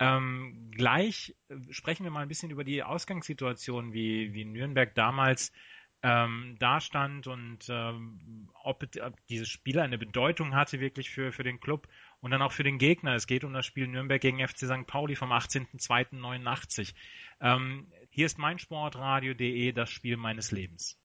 Ähm, 0.00 0.70
gleich 0.70 1.36
äh, 1.48 1.56
sprechen 1.70 2.04
wir 2.04 2.10
mal 2.10 2.22
ein 2.22 2.28
bisschen 2.28 2.50
über 2.50 2.64
die 2.64 2.82
Ausgangssituation, 2.82 3.92
wie, 3.92 4.32
wie 4.32 4.46
Nürnberg 4.46 4.94
damals 4.94 5.52
ähm, 6.02 6.56
dastand 6.58 7.26
und 7.26 7.68
ähm, 7.68 8.48
ob, 8.62 8.82
ob 9.02 9.26
dieses 9.28 9.48
Spiel 9.48 9.78
eine 9.78 9.98
Bedeutung 9.98 10.54
hatte 10.54 10.80
wirklich 10.80 11.10
für, 11.10 11.32
für 11.32 11.42
den 11.42 11.60
Club 11.60 11.86
und 12.20 12.30
dann 12.30 12.40
auch 12.40 12.52
für 12.52 12.62
den 12.62 12.78
Gegner. 12.78 13.14
Es 13.14 13.26
geht 13.26 13.44
um 13.44 13.52
das 13.52 13.66
Spiel 13.66 13.86
Nürnberg 13.86 14.20
gegen 14.20 14.38
FC 14.38 14.60
St. 14.60 14.86
Pauli 14.86 15.16
vom 15.16 15.32
18.02.89. 15.32 16.94
Ähm, 17.42 17.86
hier 18.08 18.24
ist 18.26 18.38
meinsportradio.de, 18.38 19.72
das 19.72 19.90
Spiel 19.90 20.16
meines 20.16 20.50
Lebens. 20.50 20.98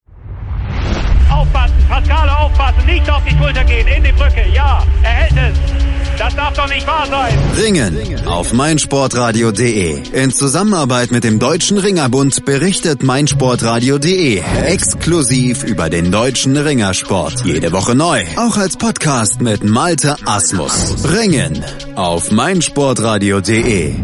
Aufpassen, 1.30 1.86
Pascale 1.90 2.38
aufpassen, 2.38 2.86
nicht 2.86 3.10
auf 3.10 3.24
die 3.26 3.36
Schulter 3.36 3.66
gehen, 3.66 3.88
in 3.88 4.04
die 4.04 4.14
Brücke, 4.14 4.48
ja, 4.54 4.86
er 5.04 5.12
hält 5.12 5.54
es. 5.54 5.85
Das 6.18 6.34
darf 6.34 6.54
doch 6.54 6.70
nicht 6.70 6.88
wahr 6.88 7.06
sein. 7.08 7.38
Ringen 7.58 8.26
auf 8.26 8.54
meinsportradio.de. 8.54 10.02
In 10.14 10.32
Zusammenarbeit 10.32 11.12
mit 11.12 11.26
dem 11.26 11.40
Deutschen 11.40 11.78
Ringerbund 11.78 12.46
berichtet 12.46 13.04
meinsportradio.de 13.04 14.42
exklusiv 14.66 15.64
über 15.64 15.90
den 15.90 16.14
deutschen 16.14 16.56
Ringersport. 16.56 17.44
Jede 17.44 17.74
Woche 17.74 17.96
neu, 17.96 18.24
auch 18.38 18.56
als 18.56 18.78
Podcast 18.78 19.42
mit 19.42 19.66
Malte 19.66 20.16
Asmus. 20.26 21.04
Ringen 21.04 21.62
auf 21.96 22.32
meinsportradio.de. 22.32 23.96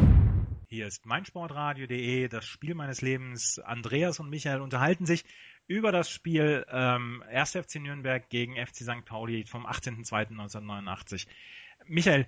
Hier 0.67 0.87
ist 0.87 1.05
meinsportradio.de, 1.05 2.27
das 2.27 2.43
Spiel 2.43 2.75
meines 2.75 3.01
Lebens. 3.01 3.59
Andreas 3.59 4.19
und 4.19 4.29
Michael 4.29 4.59
unterhalten 4.59 5.05
sich 5.05 5.23
über 5.67 5.93
das 5.93 6.09
Spiel 6.09 6.65
ähm, 6.69 7.23
1. 7.31 7.51
FC 7.51 7.75
Nürnberg 7.75 8.27
gegen 8.29 8.55
FC 8.55 8.77
St. 8.83 9.05
Pauli 9.05 9.45
vom 9.45 9.65
18.02.1989. 9.65 11.27
Michael, 11.85 12.27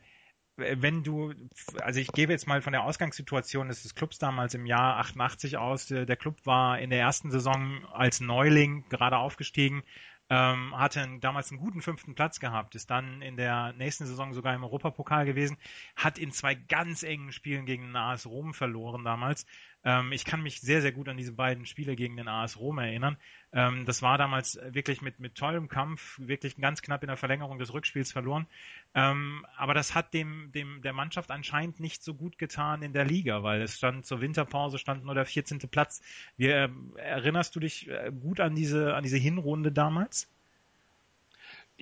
wenn 0.56 1.04
du, 1.04 1.34
also 1.82 2.00
ich 2.00 2.08
gebe 2.10 2.32
jetzt 2.32 2.48
mal 2.48 2.62
von 2.62 2.74
der 2.74 2.84
Ausgangssituation 2.84 3.70
des 3.70 3.96
Clubs 3.96 4.20
damals 4.20 4.54
im 4.54 4.66
Jahr 4.66 4.98
88 4.98 5.58
aus. 5.58 5.88
Der 5.88 6.16
Club 6.16 6.46
war 6.46 6.80
in 6.80 6.90
der 6.90 7.00
ersten 7.00 7.32
Saison 7.32 7.84
als 7.92 8.20
Neuling 8.20 8.88
gerade 8.90 9.18
aufgestiegen, 9.18 9.84
ähm, 10.30 10.78
hatte 10.78 11.18
damals 11.20 11.52
einen 11.52 11.60
guten 11.60 11.82
fünften 11.82 12.14
Platz 12.16 12.40
gehabt, 12.40 12.76
ist 12.76 12.90
dann 12.92 13.22
in 13.22 13.36
der 13.36 13.74
nächsten 13.74 14.06
Saison 14.06 14.34
sogar 14.34 14.54
im 14.54 14.64
Europapokal 14.64 15.26
gewesen, 15.26 15.58
hat 15.96 16.18
in 16.20 16.32
zwei 16.32 16.54
ganz 16.54 17.04
engen 17.04 17.32
Spielen 17.32 17.66
gegen 17.66 17.84
den 17.84 17.96
AS 17.96 18.28
Rom 18.28 18.54
verloren 18.54 19.04
damals. 19.04 19.46
Ähm, 19.86 20.12
ich 20.12 20.26
kann 20.26 20.42
mich 20.42 20.62
sehr, 20.62 20.82
sehr 20.82 20.92
gut 20.92 21.10
an 21.10 21.18
diese 21.18 21.34
beiden 21.34 21.66
Spiele 21.66 21.96
gegen 21.96 22.16
den 22.18 22.28
AS 22.28 22.58
Rom 22.58 22.80
erinnern. 22.80 23.18
Ähm, 23.52 23.86
das 23.86 24.02
war 24.02 24.18
damals 24.18 24.60
wirklich 24.64 25.02
mit, 25.02 25.20
mit 25.20 25.36
tollem 25.36 25.68
Kampf, 25.68 26.20
wirklich 26.20 26.58
ganz 26.58 26.82
knapp 26.82 27.04
in 27.04 27.08
der 27.08 27.18
Verlängerung 27.18 27.60
des 27.60 27.74
Rückspiels 27.74 28.12
verloren. 28.12 28.48
Ähm, 28.96 29.46
aber 29.58 29.74
das 29.74 29.96
hat 29.96 30.14
dem, 30.14 30.52
dem 30.54 30.82
der 30.82 30.94
Mannschaft 30.94 31.32
anscheinend 31.32 31.80
nicht 31.80 32.04
so 32.04 32.14
gut 32.14 32.38
getan 32.38 32.82
in 32.82 32.94
der 32.94 33.06
Liga, 33.06 33.44
weil 33.44 33.62
es 33.62 33.78
stand 33.78 34.06
zur 34.06 34.22
Winterpause 34.22 34.78
stand 34.78 35.06
nur 35.06 35.16
der 35.16 35.26
14. 35.26 35.60
Platz. 35.70 36.02
Wie, 36.38 36.48
erinnerst 36.48 37.56
du 37.56 37.60
dich 37.60 37.90
äh, 37.90 38.12
gut 38.12 38.40
an 38.40 38.56
diese, 38.56 38.96
an 38.96 39.04
diese 39.04 39.18
Hinrunde 39.18 39.72
damals? 39.72 40.33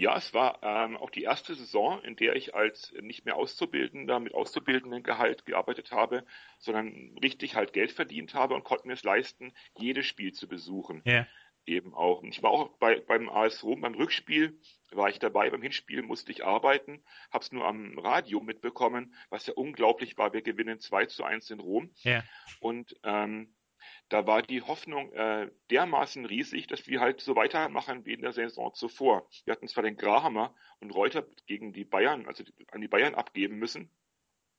Ja, 0.02 0.18
es 0.18 0.34
war 0.34 0.58
ähm, 0.64 0.98
auch 0.98 1.12
die 1.12 1.22
erste 1.22 1.54
Saison, 1.54 2.02
in 2.04 2.16
der 2.16 2.36
ich 2.36 2.56
als 2.56 2.92
nicht 3.02 3.24
mehr 3.24 3.36
Auszubildender 3.36 4.20
mit 4.20 4.34
Auszubildendengehalt 4.34 5.46
gearbeitet 5.46 5.92
habe, 5.92 6.26
sondern 6.58 7.16
richtig 7.22 7.56
halt 7.56 7.72
Geld 7.72 7.92
verdient 7.92 8.34
habe 8.34 8.56
und 8.56 8.64
konnte 8.64 8.88
mir 8.88 8.94
es 8.94 9.04
leisten, 9.04 9.54
jedes 9.78 10.08
Spiel 10.08 10.34
zu 10.34 10.48
besuchen. 10.48 11.04
Ja. 11.06 11.28
Eben 11.68 11.94
auch. 11.94 12.24
Und 12.24 12.30
ich 12.30 12.42
war 12.42 12.50
auch 12.50 12.70
bei, 12.80 13.00
beim 13.02 13.30
AS 13.30 13.64
Rom, 13.64 13.82
beim 13.82 13.94
Rückspiel 13.94 14.60
war 14.90 15.08
ich 15.08 15.20
dabei, 15.20 15.52
beim 15.52 15.62
Hinspiel 15.62 16.02
musste 16.02 16.32
ich 16.32 16.44
arbeiten, 16.44 17.04
habe 17.32 17.44
es 17.44 17.52
nur 17.52 17.68
am 17.68 18.00
Radio 18.00 18.42
mitbekommen, 18.42 19.14
was 19.30 19.46
ja 19.46 19.54
unglaublich 19.54 20.18
war. 20.18 20.34
Wir 20.34 20.42
gewinnen 20.42 20.80
2 20.80 21.06
zu 21.06 21.24
1 21.24 21.52
in 21.52 21.60
Rom. 21.60 21.92
Ja. 21.98 22.24
Und 22.60 22.96
ähm, 23.04 23.54
da 24.10 24.28
war 24.28 24.42
die 24.42 24.62
Hoffnung 24.62 25.12
äh, 25.14 25.50
dermaßen 25.70 26.26
riesig, 26.26 26.68
dass 26.68 26.88
wir 26.88 27.00
halt 27.00 27.22
so 27.22 27.36
weitermachen 27.36 28.06
wie 28.06 28.14
in 28.14 28.22
der 28.22 28.34
Saison 28.34 28.74
zuvor. 28.74 29.28
Wir 29.46 29.54
hatten 29.54 29.68
zwar 29.68 29.84
den 29.84 29.98
Grahammer 29.98 30.54
und 30.80 30.92
Reuter 30.92 31.26
gegen 31.46 31.74
die 31.74 31.86
Bayern, 31.86 32.28
also 32.28 32.44
an 32.72 32.82
die 32.82 32.88
Bayern 32.88 33.16
abgeben 33.16 33.58
müssen. 33.58 33.90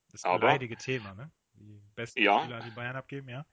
Das 0.07 0.21
ist 0.21 0.25
ein 0.25 0.33
aber, 0.33 0.49
leidige 0.49 0.77
Thema, 0.77 1.15
ne? 1.15 1.31
Die 1.55 1.81
besten 1.95 2.23
ja, 2.23 2.41
Spieler 2.41 2.57
an 2.57 2.65
die 2.65 2.75
Bayern 2.75 2.97
abgeben, 2.97 3.29
ja. 3.29 3.47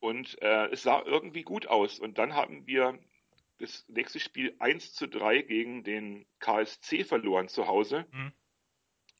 Und 0.00 0.40
äh, 0.42 0.66
es 0.66 0.82
sah 0.82 1.02
irgendwie 1.04 1.42
gut 1.42 1.66
aus. 1.66 1.98
Und 1.98 2.18
dann 2.18 2.34
haben 2.34 2.66
wir 2.66 2.98
das 3.58 3.88
nächste 3.88 4.20
Spiel 4.20 4.54
1 4.58 4.94
zu 4.94 5.08
3 5.08 5.42
gegen 5.42 5.82
den 5.82 6.26
KSC 6.38 7.04
verloren 7.04 7.48
zu 7.48 7.66
Hause. 7.66 8.06
Mhm. 8.12 8.32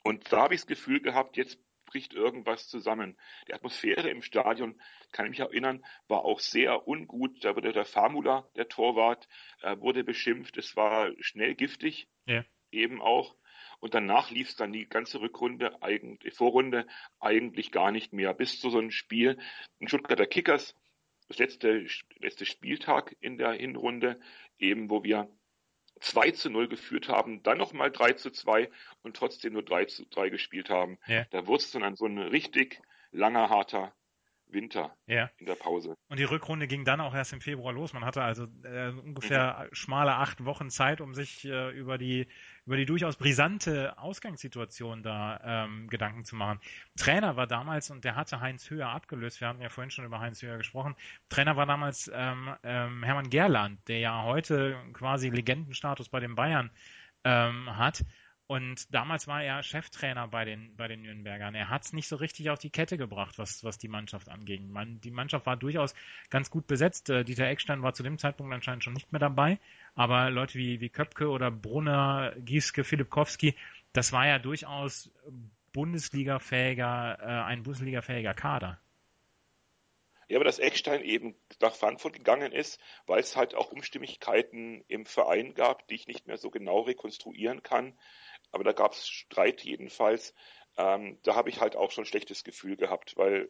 Und 0.05 0.33
da 0.33 0.43
habe 0.43 0.55
ich 0.55 0.61
das 0.61 0.67
Gefühl 0.67 1.01
gehabt, 1.01 1.37
jetzt 1.37 1.59
bricht 1.89 2.15
irgendwas 2.15 2.69
zusammen. 2.69 3.19
Die 3.49 3.55
Atmosphäre 3.55 4.09
im 4.09 4.23
Stadion, 4.23 4.81
kann 5.13 5.27
ich 5.27 5.31
mich 5.31 5.41
erinnern, 5.41 5.85
war 6.07 6.25
auch 6.25 6.41
sehr 6.41 6.87
ungut. 6.87 7.45
Da 7.45 7.57
wurde 7.57 7.73
der 7.73 7.85
Famula, 7.85 8.49
der 8.57 8.69
Torwart, 8.69 9.29
äh, 9.63 9.77
wurde 9.79 10.05
beschimpft. 10.05 10.57
Es 10.57 10.77
war 10.77 11.11
schnell 11.21 11.55
giftig, 11.55 12.09
ja. 12.27 12.45
eben 12.71 13.01
auch. 13.01 13.35
Und 13.81 13.95
danach 13.95 14.31
lief 14.31 14.49
es 14.49 14.57
dann 14.57 14.73
die 14.73 14.89
ganze 14.89 15.21
Rückrunde, 15.21 15.83
eigentlich, 15.83 16.35
Vorrunde 16.35 16.87
eigentlich 17.21 17.71
gar 17.73 17.91
nicht 17.91 18.13
mehr. 18.13 18.35
Bis 18.35 18.61
zu 18.61 18.71
so 18.71 18.79
einem 18.79 18.91
Spiel 18.91 19.39
in 19.79 19.89
Stuttgarter 19.89 20.27
Kickers, 20.27 20.75
das 21.29 21.39
letzte, 21.39 21.87
letzte 22.19 22.47
Spieltag 22.47 23.17
in 23.21 23.39
der 23.39 23.53
Hinrunde, 23.53 24.21
eben 24.59 24.91
wo 24.91 25.05
wir 25.05 25.31
2 26.01 26.31
zu 26.33 26.51
0 26.51 26.69
geführt 26.69 27.09
haben, 27.09 27.43
dann 27.43 27.59
nochmal 27.59 27.91
3 27.91 28.13
zu 28.15 28.31
2 28.31 28.71
und 29.03 29.17
trotzdem 29.17 29.55
nur 29.55 29.63
3 29.63 29.87
zu 29.87 30.07
3 30.07 30.31
gespielt 30.31 30.71
haben. 30.71 30.99
Ja. 31.07 31.25
Da 31.31 31.47
wurde 31.47 31.63
es 31.63 31.71
dann 31.71 31.97
so 31.97 32.07
ein 32.07 32.19
richtig 32.19 32.81
langer, 33.11 33.49
harter 33.51 33.93
Winter 34.51 34.97
ja. 35.07 35.31
in 35.39 35.47
der 35.47 35.55
Pause. 35.55 35.97
Und 36.09 36.19
die 36.19 36.25
Rückrunde 36.25 36.67
ging 36.67 36.85
dann 36.85 37.01
auch 37.01 37.15
erst 37.15 37.33
im 37.33 37.41
Februar 37.41 37.73
los. 37.73 37.93
Man 37.93 38.05
hatte 38.05 38.23
also 38.23 38.47
äh, 38.65 38.91
ungefähr 38.91 39.67
mhm. 39.69 39.75
schmale 39.75 40.15
acht 40.15 40.45
Wochen 40.45 40.71
Zeit, 40.71 41.01
um 41.01 41.15
sich 41.15 41.45
äh, 41.45 41.71
über 41.71 41.99
die 41.99 42.29
über 42.69 42.77
die 42.77 42.85
durchaus 42.85 43.17
brisante 43.17 43.97
Ausgangssituation 43.97 45.03
da 45.03 45.41
ähm, 45.43 45.89
Gedanken 45.89 46.27
zu 46.27 46.37
machen. 46.37 46.61
Trainer 46.99 47.35
war 47.35 47.47
damals 47.47 47.91
und 47.91 48.05
der 48.05 48.15
hatte 48.15 48.43
Heinz 48.43 48.69
Höher 48.69 48.91
abgelöst. 48.91 49.41
Wir 49.41 49.49
hatten 49.49 49.63
ja 49.63 49.71
vorhin 49.71 49.91
schon 49.91 50.05
über 50.05 50.21
Heinz 50.21 50.43
Höher 50.43 50.59
gesprochen. 50.59 50.95
Trainer 51.31 51.57
war 51.57 51.65
damals 51.65 52.11
ähm, 52.15 52.55
ähm, 52.63 53.03
Hermann 53.03 53.31
Gerland, 53.31 53.81
der 53.89 54.01
ja 54.01 54.23
heute 54.23 54.77
quasi 54.93 55.31
Legendenstatus 55.31 56.11
bei 56.11 56.21
den 56.21 56.35
Bayern 56.35 56.71
ähm, 57.25 57.75
hat. 57.75 58.05
Und 58.49 58.95
damals 58.95 59.29
war 59.29 59.45
er 59.45 59.63
Cheftrainer 59.63 60.27
bei 60.27 60.47
den, 60.47 60.75
bei 60.75 60.89
den 60.89 61.03
Nürnbergern. 61.03 61.55
Er 61.55 61.69
hat 61.69 61.85
es 61.85 61.93
nicht 61.93 62.09
so 62.09 62.17
richtig 62.17 62.49
auf 62.49 62.59
die 62.59 62.71
Kette 62.71 62.97
gebracht, 62.97 63.39
was, 63.39 63.63
was 63.63 63.77
die 63.77 63.89
Mannschaft 63.89 64.31
anging. 64.31 64.71
Man, 64.71 65.03
die 65.03 65.11
Mannschaft 65.11 65.45
war 65.45 65.59
durchaus 65.59 65.95
ganz 66.31 66.49
gut 66.49 66.67
besetzt. 66.67 67.11
Äh, 67.11 67.25
Dieter 67.25 67.47
Eckstein 67.47 67.83
war 67.83 67.93
zu 67.93 68.03
dem 68.03 68.17
Zeitpunkt 68.17 68.55
anscheinend 68.55 68.83
schon 68.83 68.95
nicht 68.95 69.13
mehr 69.13 69.19
dabei. 69.19 69.59
Aber 69.95 70.31
Leute 70.31 70.55
wie, 70.55 70.81
wie 70.81 70.89
Köpke 70.89 71.29
oder 71.29 71.51
Brunner, 71.51 72.33
Gieske, 72.39 72.85
Filipkowski, 72.85 73.55
das 73.93 74.13
war 74.13 74.27
ja 74.27 74.39
durchaus 74.39 75.11
Bundesliga-fähiger, 75.75 77.19
äh, 77.21 77.45
ein 77.45 77.65
Bundesliga-fähiger 77.65 78.33
Kader. 78.33 78.81
Ja, 80.29 80.39
aber 80.39 80.45
dass 80.45 80.59
Eckstein 80.59 81.03
eben 81.03 81.35
nach 81.61 81.75
Frankfurt 81.75 82.15
gegangen 82.15 82.53
ist, 82.53 82.81
weil 83.07 83.21
es 83.21 83.37
halt 83.37 83.55
auch 83.55 83.73
Unstimmigkeiten 83.73 84.85
im 84.89 85.05
Verein 85.05 85.53
gab, 85.53 85.87
die 85.89 85.97
ich 85.97 86.07
nicht 86.07 86.27
mehr 86.27 86.39
so 86.39 86.49
genau 86.49 86.81
rekonstruieren 86.81 87.63
kann 87.63 87.93
aber 88.53 88.65
da 88.65 88.73
gab 88.73 88.93
es 88.93 89.09
Streit 89.09 89.63
jedenfalls. 89.63 90.35
Ähm, 90.77 91.19
da 91.23 91.35
habe 91.35 91.51
ich 91.51 91.61
halt 91.61 91.77
auch 91.77 91.91
schon 91.91 92.05
ein 92.05 92.09
schlechtes 92.09 92.45
Gefühl 92.45 92.77
gehabt, 92.77 93.17
weil 93.17 93.49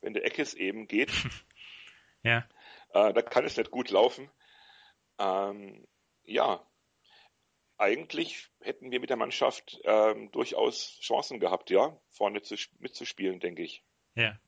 wenn 0.00 0.14
der 0.14 0.24
Eckes 0.24 0.54
eben 0.54 0.88
geht, 0.88 1.10
ja. 2.22 2.46
äh, 2.94 3.12
da 3.12 3.22
kann 3.22 3.44
es 3.44 3.56
nicht 3.56 3.70
gut 3.70 3.90
laufen. 3.90 4.30
Ähm, 5.18 5.86
ja, 6.24 6.66
eigentlich 7.78 8.48
hätten 8.60 8.90
wir 8.90 9.00
mit 9.00 9.10
der 9.10 9.16
Mannschaft 9.16 9.78
ähm, 9.84 10.30
durchaus 10.32 10.98
Chancen 11.00 11.40
gehabt, 11.40 11.70
ja, 11.70 11.96
vorne 12.10 12.42
zu, 12.42 12.56
mitzuspielen, 12.78 13.40
denke 13.40 13.62
ich. 13.62 13.82
Ja. 14.14 14.38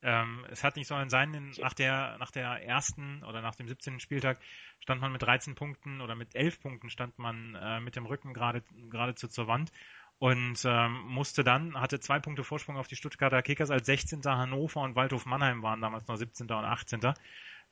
Ähm, 0.00 0.46
es 0.50 0.62
hat 0.62 0.76
nicht 0.76 0.86
sollen 0.86 1.08
sein, 1.08 1.52
nach 1.58 1.74
der, 1.74 2.16
nach 2.18 2.30
der 2.30 2.64
ersten 2.64 3.24
oder 3.24 3.42
nach 3.42 3.56
dem 3.56 3.66
17. 3.66 3.98
Spieltag 3.98 4.38
stand 4.78 5.00
man 5.00 5.10
mit 5.10 5.22
13 5.22 5.56
Punkten 5.56 6.00
oder 6.00 6.14
mit 6.14 6.36
11 6.36 6.60
Punkten 6.60 6.88
stand 6.88 7.18
man 7.18 7.56
äh, 7.56 7.80
mit 7.80 7.96
dem 7.96 8.06
Rücken 8.06 8.32
gerade 8.32 8.62
geradezu 8.90 9.26
zur 9.26 9.48
Wand 9.48 9.72
und 10.18 10.64
ähm, 10.64 11.00
musste 11.06 11.42
dann, 11.42 11.80
hatte 11.80 11.98
zwei 12.00 12.20
Punkte 12.20 12.44
Vorsprung 12.44 12.76
auf 12.76 12.88
die 12.88 12.96
Stuttgarter 12.96 13.42
Kickers 13.42 13.70
als 13.70 13.86
16. 13.86 14.22
Hannover 14.24 14.82
und 14.82 14.94
Waldhof 14.94 15.26
Mannheim 15.26 15.62
waren 15.62 15.80
damals 15.80 16.06
noch 16.06 16.16
17. 16.16 16.46
und 16.46 16.64
18. 16.64 17.00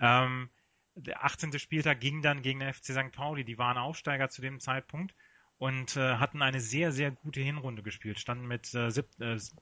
Ähm, 0.01 0.51
der 0.95 1.25
18. 1.25 1.59
Spieltag 1.59 2.01
ging 2.01 2.23
dann 2.23 2.43
gegen 2.43 2.61
den 2.61 2.73
FC 2.73 2.87
St. 2.87 3.13
Pauli, 3.13 3.45
die 3.45 3.59
waren 3.59 3.79
Aufsteiger 3.79 4.31
zu 4.31 4.43
dem 4.43 4.61
Zeitpunkt 4.61 5.15
und 5.59 5.97
äh, 5.97 6.17
hatten 6.17 6.43
eine 6.43 6.61
sehr, 6.61 6.93
sehr 6.93 7.11
gute 7.11 7.41
Hinrunde 7.41 7.83
gespielt, 7.83 8.19
standen 8.19 8.47
mit 8.47 8.75
äh, 8.75 8.91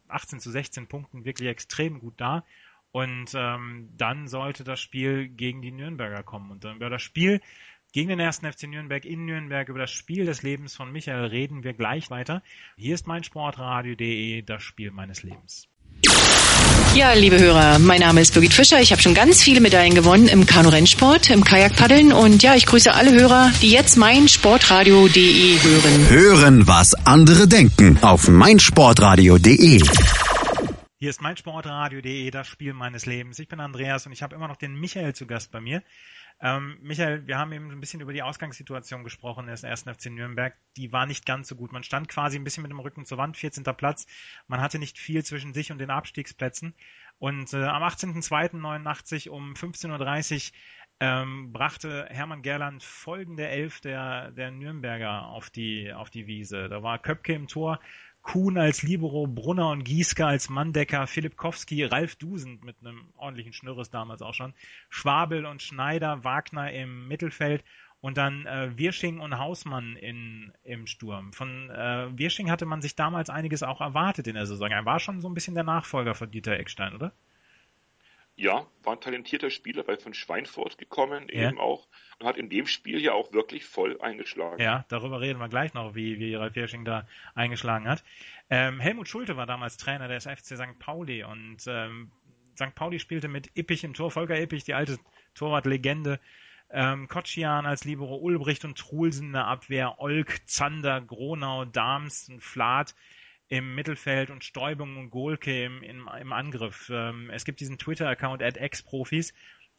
18 0.09 0.39
äh, 0.39 0.41
zu 0.41 0.51
16 0.51 0.89
Punkten 0.89 1.25
wirklich 1.25 1.49
extrem 1.49 2.01
gut 2.01 2.15
da. 2.17 2.45
Und 2.91 3.33
ähm, 3.35 3.89
dann 3.97 4.29
sollte 4.29 4.63
das 4.63 4.81
Spiel 4.81 5.29
gegen 5.29 5.63
die 5.63 5.73
Nürnberger 5.73 6.23
kommen. 6.23 6.53
Und 6.53 6.65
dann 6.65 6.77
über 6.77 6.91
das 6.91 7.03
Spiel 7.03 7.41
gegen 7.93 8.09
den 8.09 8.21
ersten 8.21 8.51
FC 8.51 8.65
Nürnberg 8.65 9.05
in 9.05 9.25
Nürnberg, 9.25 9.69
über 9.69 9.81
das 9.81 9.91
Spiel 9.91 10.27
des 10.27 10.43
Lebens 10.43 10.77
von 10.77 10.93
Michael 10.93 11.27
reden 11.27 11.65
wir 11.65 11.75
gleich 11.75 12.11
weiter. 12.11 12.43
Hier 12.77 12.95
ist 12.95 13.07
mein 13.07 13.25
Sportradio.de, 13.25 14.43
das 14.43 14.63
Spiel 14.63 14.91
meines 14.91 15.23
Lebens. 15.23 15.69
Ja, 16.94 17.12
liebe 17.12 17.40
Hörer, 17.40 17.80
mein 17.80 18.00
Name 18.00 18.20
ist 18.20 18.34
Birgit 18.34 18.54
Fischer. 18.54 18.80
Ich 18.80 18.92
habe 18.92 19.02
schon 19.02 19.14
ganz 19.14 19.42
viele 19.42 19.61
Medaillen 19.61 19.94
gewonnen 19.94 20.28
im 20.28 20.46
Kanu-Rennsport, 20.46 21.28
im 21.30 21.42
Kajakpaddeln 21.42 22.12
und 22.12 22.42
ja, 22.44 22.54
ich 22.54 22.66
grüße 22.66 22.94
alle 22.94 23.11
Hörer, 23.12 23.50
die 23.62 23.70
jetzt 23.70 23.96
mein 23.96 24.28
Sportradio.de 24.28 25.61
hören. 25.61 26.08
Hören, 26.08 26.66
was 26.68 26.94
andere 27.04 27.49
denken 27.49 27.99
auf 28.02 28.28
meinsportradio.de. 28.28 29.82
Hier 31.00 31.11
ist 31.11 31.20
meinsportradio.de, 31.20 32.30
das 32.30 32.46
Spiel 32.46 32.73
meines 32.73 33.06
Lebens. 33.06 33.40
Ich 33.40 33.49
bin 33.49 33.58
Andreas 33.58 34.06
und 34.06 34.12
ich 34.12 34.23
habe 34.23 34.37
immer 34.37 34.46
noch 34.46 34.56
den 34.56 34.78
Michael 34.78 35.14
zu 35.14 35.26
Gast 35.26 35.50
bei 35.50 35.61
mir. 35.61 35.82
Ähm, 36.41 36.79
Michael, 36.83 37.26
wir 37.26 37.38
haben 37.38 37.53
eben 37.53 37.71
ein 37.71 37.81
bisschen 37.81 38.00
über 38.00 38.12
die 38.12 38.23
Ausgangssituation 38.23 39.05
gesprochen 39.05 39.47
des 39.47 39.62
ersten 39.62 39.93
FC 39.93 40.07
Nürnberg. 40.07 40.55
Die 40.76 40.93
war 40.93 41.07
nicht 41.07 41.25
ganz 41.26 41.49
so 41.49 41.57
gut. 41.57 41.73
Man 41.73 41.85
stand 41.85 42.09
quasi 42.09 42.37
ein 42.37 42.45
bisschen 42.45 42.62
mit 42.62 42.71
dem 42.71 42.81
Rücken 42.81 43.07
zur 43.07 43.19
Wand, 43.19 43.37
14. 43.37 43.64
Platz. 43.76 44.07
Man 44.47 44.61
hatte 44.61 44.79
nicht 44.79 44.99
viel 44.99 45.25
zwischen 45.25 45.55
sich 45.55 45.73
und 45.73 45.79
den 45.79 45.91
Abstiegsplätzen. 45.91 46.75
Und 47.19 47.53
äh, 47.55 47.64
am 47.64 47.83
18.02.89 47.83 49.29
um 49.31 49.55
15.30 49.55 50.50
Uhr 50.50 50.59
ähm, 51.00 51.53
brachte 51.53 52.07
Hermann 52.09 52.43
Gerland 52.43 52.83
folgende 52.83 53.49
Elf 53.49 53.81
der, 53.81 54.31
der 54.33 54.50
Nürnberger 54.50 55.26
auf 55.26 55.50
die, 55.50 55.93
auf 55.93 56.11
die 56.11 56.26
Wiese. 56.26 56.69
Da 56.69 56.83
war 56.83 56.99
Köpke 56.99 57.33
im 57.35 57.49
Tor, 57.49 57.81
Kuhn 58.25 58.57
als 58.57 58.83
Libero, 58.83 59.26
Brunner 59.26 59.69
und 59.69 59.85
Gieske 59.85 60.26
als 60.26 60.49
Manndecker, 60.49 61.07
Philipp 61.07 61.37
Kowski, 61.37 61.85
Ralf 61.85 62.16
Dusend 62.16 62.64
mit 62.64 62.76
einem 62.81 63.12
ordentlichen 63.16 63.52
Schnürres 63.52 63.90
damals 63.90 64.23
auch 64.23 64.33
schon, 64.33 64.54
Schwabel 64.88 65.45
und 65.45 65.62
Schneider, 65.62 66.25
Wagner 66.25 66.73
im 66.73 67.07
Mittelfeld 67.07 67.62
und 68.00 68.16
dann 68.16 68.47
äh, 68.47 68.76
Wirsching 68.76 69.21
und 69.21 69.38
Hausmann 69.38 69.97
in, 69.97 70.52
im 70.64 70.87
Sturm. 70.87 71.33
Von 71.35 71.71
äh, 71.71 72.09
Wirsching 72.19 72.50
hatte 72.50 72.66
man 72.66 72.81
sich 72.81 72.97
damals 72.97 73.28
einiges 73.28 73.62
auch 73.62 73.83
erwartet 73.83 74.26
in 74.26 74.35
der 74.35 74.47
Saison. 74.47 74.71
Er 74.71 74.87
war 74.87 75.00
schon 75.00 75.21
so 75.21 75.28
ein 75.28 75.35
bisschen 75.35 75.54
der 75.54 75.64
Nachfolger 75.64 76.14
von 76.14 76.31
Dieter 76.31 76.59
Eckstein, 76.59 76.95
oder? 76.95 77.12
Ja, 78.37 78.67
war 78.83 78.95
ein 78.95 79.00
talentierter 79.00 79.50
Spieler, 79.50 79.87
weil 79.87 79.97
von 79.97 80.12
Schweinfurt 80.12 80.76
gekommen 80.76 81.29
ja. 81.31 81.49
eben 81.49 81.61
auch 81.61 81.87
und 82.19 82.26
hat 82.26 82.37
in 82.37 82.49
dem 82.49 82.67
Spiel 82.67 83.00
ja 83.00 83.12
auch 83.12 83.33
wirklich 83.33 83.64
voll 83.64 84.00
eingeschlagen. 84.00 84.61
Ja, 84.61 84.85
darüber 84.88 85.21
reden 85.21 85.38
wir 85.38 85.49
gleich 85.49 85.73
noch, 85.75 85.95
wie, 85.95 86.19
wie 86.19 86.35
Ralf 86.35 86.55
Hirsching 86.55 86.85
da 86.85 87.07
eingeschlagen 87.35 87.88
hat. 87.88 88.03
Ähm, 88.50 88.81
Helmut 88.81 89.09
Schulte 89.09 89.37
war 89.37 89.47
damals 89.47 89.76
Trainer 89.76 90.09
des 90.09 90.25
FC 90.25 90.57
St. 90.57 90.79
Pauli 90.81 91.23
und 91.23 91.59
ähm, 91.69 92.11
St. 92.57 92.75
Pauli 92.75 92.99
spielte 92.99 93.29
mit 93.29 93.50
Ippich 93.57 93.85
im 93.85 93.95
Tor, 93.95 94.11
Volker 94.11 94.38
Ippich, 94.38 94.64
die 94.64 94.75
alte 94.75 94.99
Torwartlegende, 95.35 96.19
ähm, 96.71 97.07
Kotschian 97.07 97.67
als 97.67 97.85
Libero, 97.85 98.17
Ulbricht 98.17 98.64
und 98.64 98.76
Trulsen 98.76 99.29
in 99.29 99.33
der 99.35 99.47
Abwehr, 99.47 100.00
Olk, 100.00 100.41
Zander, 100.47 101.00
Gronau, 101.00 101.64
Dahms 101.64 102.29
und 102.29 102.43
Flath 102.43 102.95
im 103.54 103.75
Mittelfeld 103.75 104.30
und 104.30 104.42
Stäubung 104.42 104.96
und 104.96 105.11
Golke 105.11 105.64
im, 105.64 105.82
im, 105.82 106.08
im 106.20 106.32
Angriff. 106.32 106.90
Ähm, 106.92 107.30
es 107.30 107.44
gibt 107.44 107.61
diesen 107.61 107.78
Twitter-Account 107.78 108.42
at 108.42 108.56
Ex-Profis, 108.56 109.32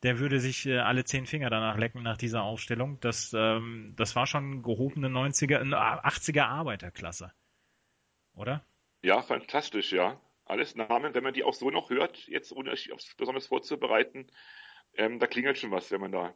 der 0.04 0.20
würde 0.20 0.40
sich 0.40 0.66
äh, 0.66 0.78
alle 0.78 1.04
zehn 1.04 1.26
Finger 1.26 1.50
danach 1.50 1.78
lecken 1.78 2.02
nach 2.02 2.18
dieser 2.18 2.44
Aufstellung. 2.44 3.00
Das, 3.02 3.34
ähm, 3.34 3.94
das 3.98 4.16
war 4.16 4.28
schon 4.28 4.64
gehobene 4.64 5.08
90er, 5.08 5.62
80er 5.62 6.44
Arbeiterklasse. 6.44 7.34
Oder? 8.34 8.66
Ja, 9.02 9.22
fantastisch, 9.22 9.92
ja. 9.92 10.20
Alles 10.46 10.76
Namen, 10.76 11.14
wenn 11.14 11.24
man 11.24 11.34
die 11.34 11.44
auch 11.44 11.54
so 11.54 11.70
noch 11.70 11.90
hört, 11.90 12.28
jetzt 12.28 12.52
ohne 12.54 12.72
aufs 12.72 13.16
besonders 13.16 13.48
vorzubereiten, 13.48 14.28
ähm, 14.98 15.20
da 15.20 15.28
klingelt 15.28 15.58
schon 15.58 15.72
was, 15.72 15.92
wenn 15.92 16.02
man 16.02 16.12
da 16.12 16.34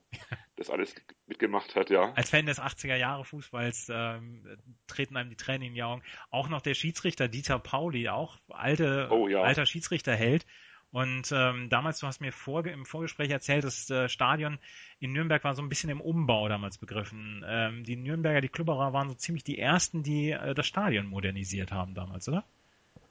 das 0.55 0.69
alles 0.69 0.93
mitgemacht 1.27 1.75
hat, 1.75 1.89
ja. 1.89 2.11
Als 2.13 2.29
Fan 2.29 2.45
des 2.45 2.59
80er 2.59 2.95
Jahre 2.95 3.25
Fußballs 3.25 3.89
ähm, 3.91 4.43
treten 4.87 5.17
einem 5.17 5.29
die 5.29 5.35
Tränen 5.35 5.69
in 5.69 5.73
die 5.73 5.83
Augen. 5.83 6.03
Auch 6.29 6.49
noch 6.49 6.61
der 6.61 6.73
Schiedsrichter 6.73 7.27
Dieter 7.27 7.59
Pauli, 7.59 8.09
auch 8.09 8.37
alte, 8.49 9.07
oh, 9.11 9.27
ja. 9.27 9.41
alter 9.41 9.65
Schiedsrichterheld. 9.65 10.45
Und 10.91 11.31
ähm, 11.31 11.69
damals, 11.69 11.99
du 11.99 12.07
hast 12.07 12.19
mir 12.19 12.31
vor, 12.31 12.65
im 12.65 12.85
Vorgespräch 12.85 13.29
erzählt, 13.29 13.63
das 13.63 13.89
äh, 13.91 14.09
Stadion 14.09 14.57
in 14.99 15.13
Nürnberg 15.13 15.43
war 15.43 15.53
so 15.53 15.61
ein 15.61 15.69
bisschen 15.69 15.91
im 15.91 16.01
Umbau 16.01 16.49
damals 16.49 16.79
begriffen. 16.79 17.45
Ähm, 17.47 17.83
die 17.83 17.95
Nürnberger, 17.95 18.41
die 18.41 18.49
Klubberer 18.49 18.91
waren 18.91 19.07
so 19.07 19.15
ziemlich 19.15 19.43
die 19.43 19.59
ersten, 19.59 20.01
die 20.01 20.31
äh, 20.31 20.55
das 20.55 20.65
Stadion 20.65 21.05
modernisiert 21.05 21.71
haben 21.71 21.93
damals, 21.93 22.27
oder? 22.27 22.43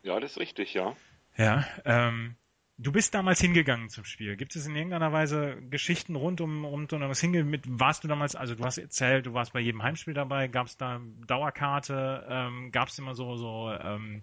Ja, 0.02 0.18
das 0.18 0.32
ist 0.32 0.38
richtig, 0.40 0.74
ja. 0.74 0.96
Ja, 1.36 1.64
ähm, 1.84 2.34
Du 2.80 2.92
bist 2.92 3.12
damals 3.12 3.40
hingegangen 3.40 3.88
zum 3.88 4.04
Spiel. 4.04 4.36
Gibt 4.36 4.54
es 4.54 4.64
in 4.64 4.76
irgendeiner 4.76 5.12
Weise 5.12 5.60
Geschichten 5.68 6.14
rund 6.14 6.40
um, 6.40 6.64
rund 6.64 6.92
um 6.92 7.00
das 7.00 7.20
Hingehen 7.20 7.50
mit, 7.50 7.64
warst 7.66 8.04
du 8.04 8.08
damals, 8.08 8.36
also 8.36 8.54
du 8.54 8.62
hast 8.62 8.78
erzählt, 8.78 9.26
du 9.26 9.34
warst 9.34 9.52
bei 9.52 9.58
jedem 9.58 9.82
Heimspiel 9.82 10.14
dabei, 10.14 10.46
gab 10.46 10.68
es 10.68 10.76
da 10.76 11.00
Dauerkarte, 11.26 12.24
ähm, 12.30 12.70
gab 12.70 12.86
es 12.86 12.98
immer 13.00 13.16
so, 13.16 13.34
so, 13.34 13.72
ähm, 13.72 14.22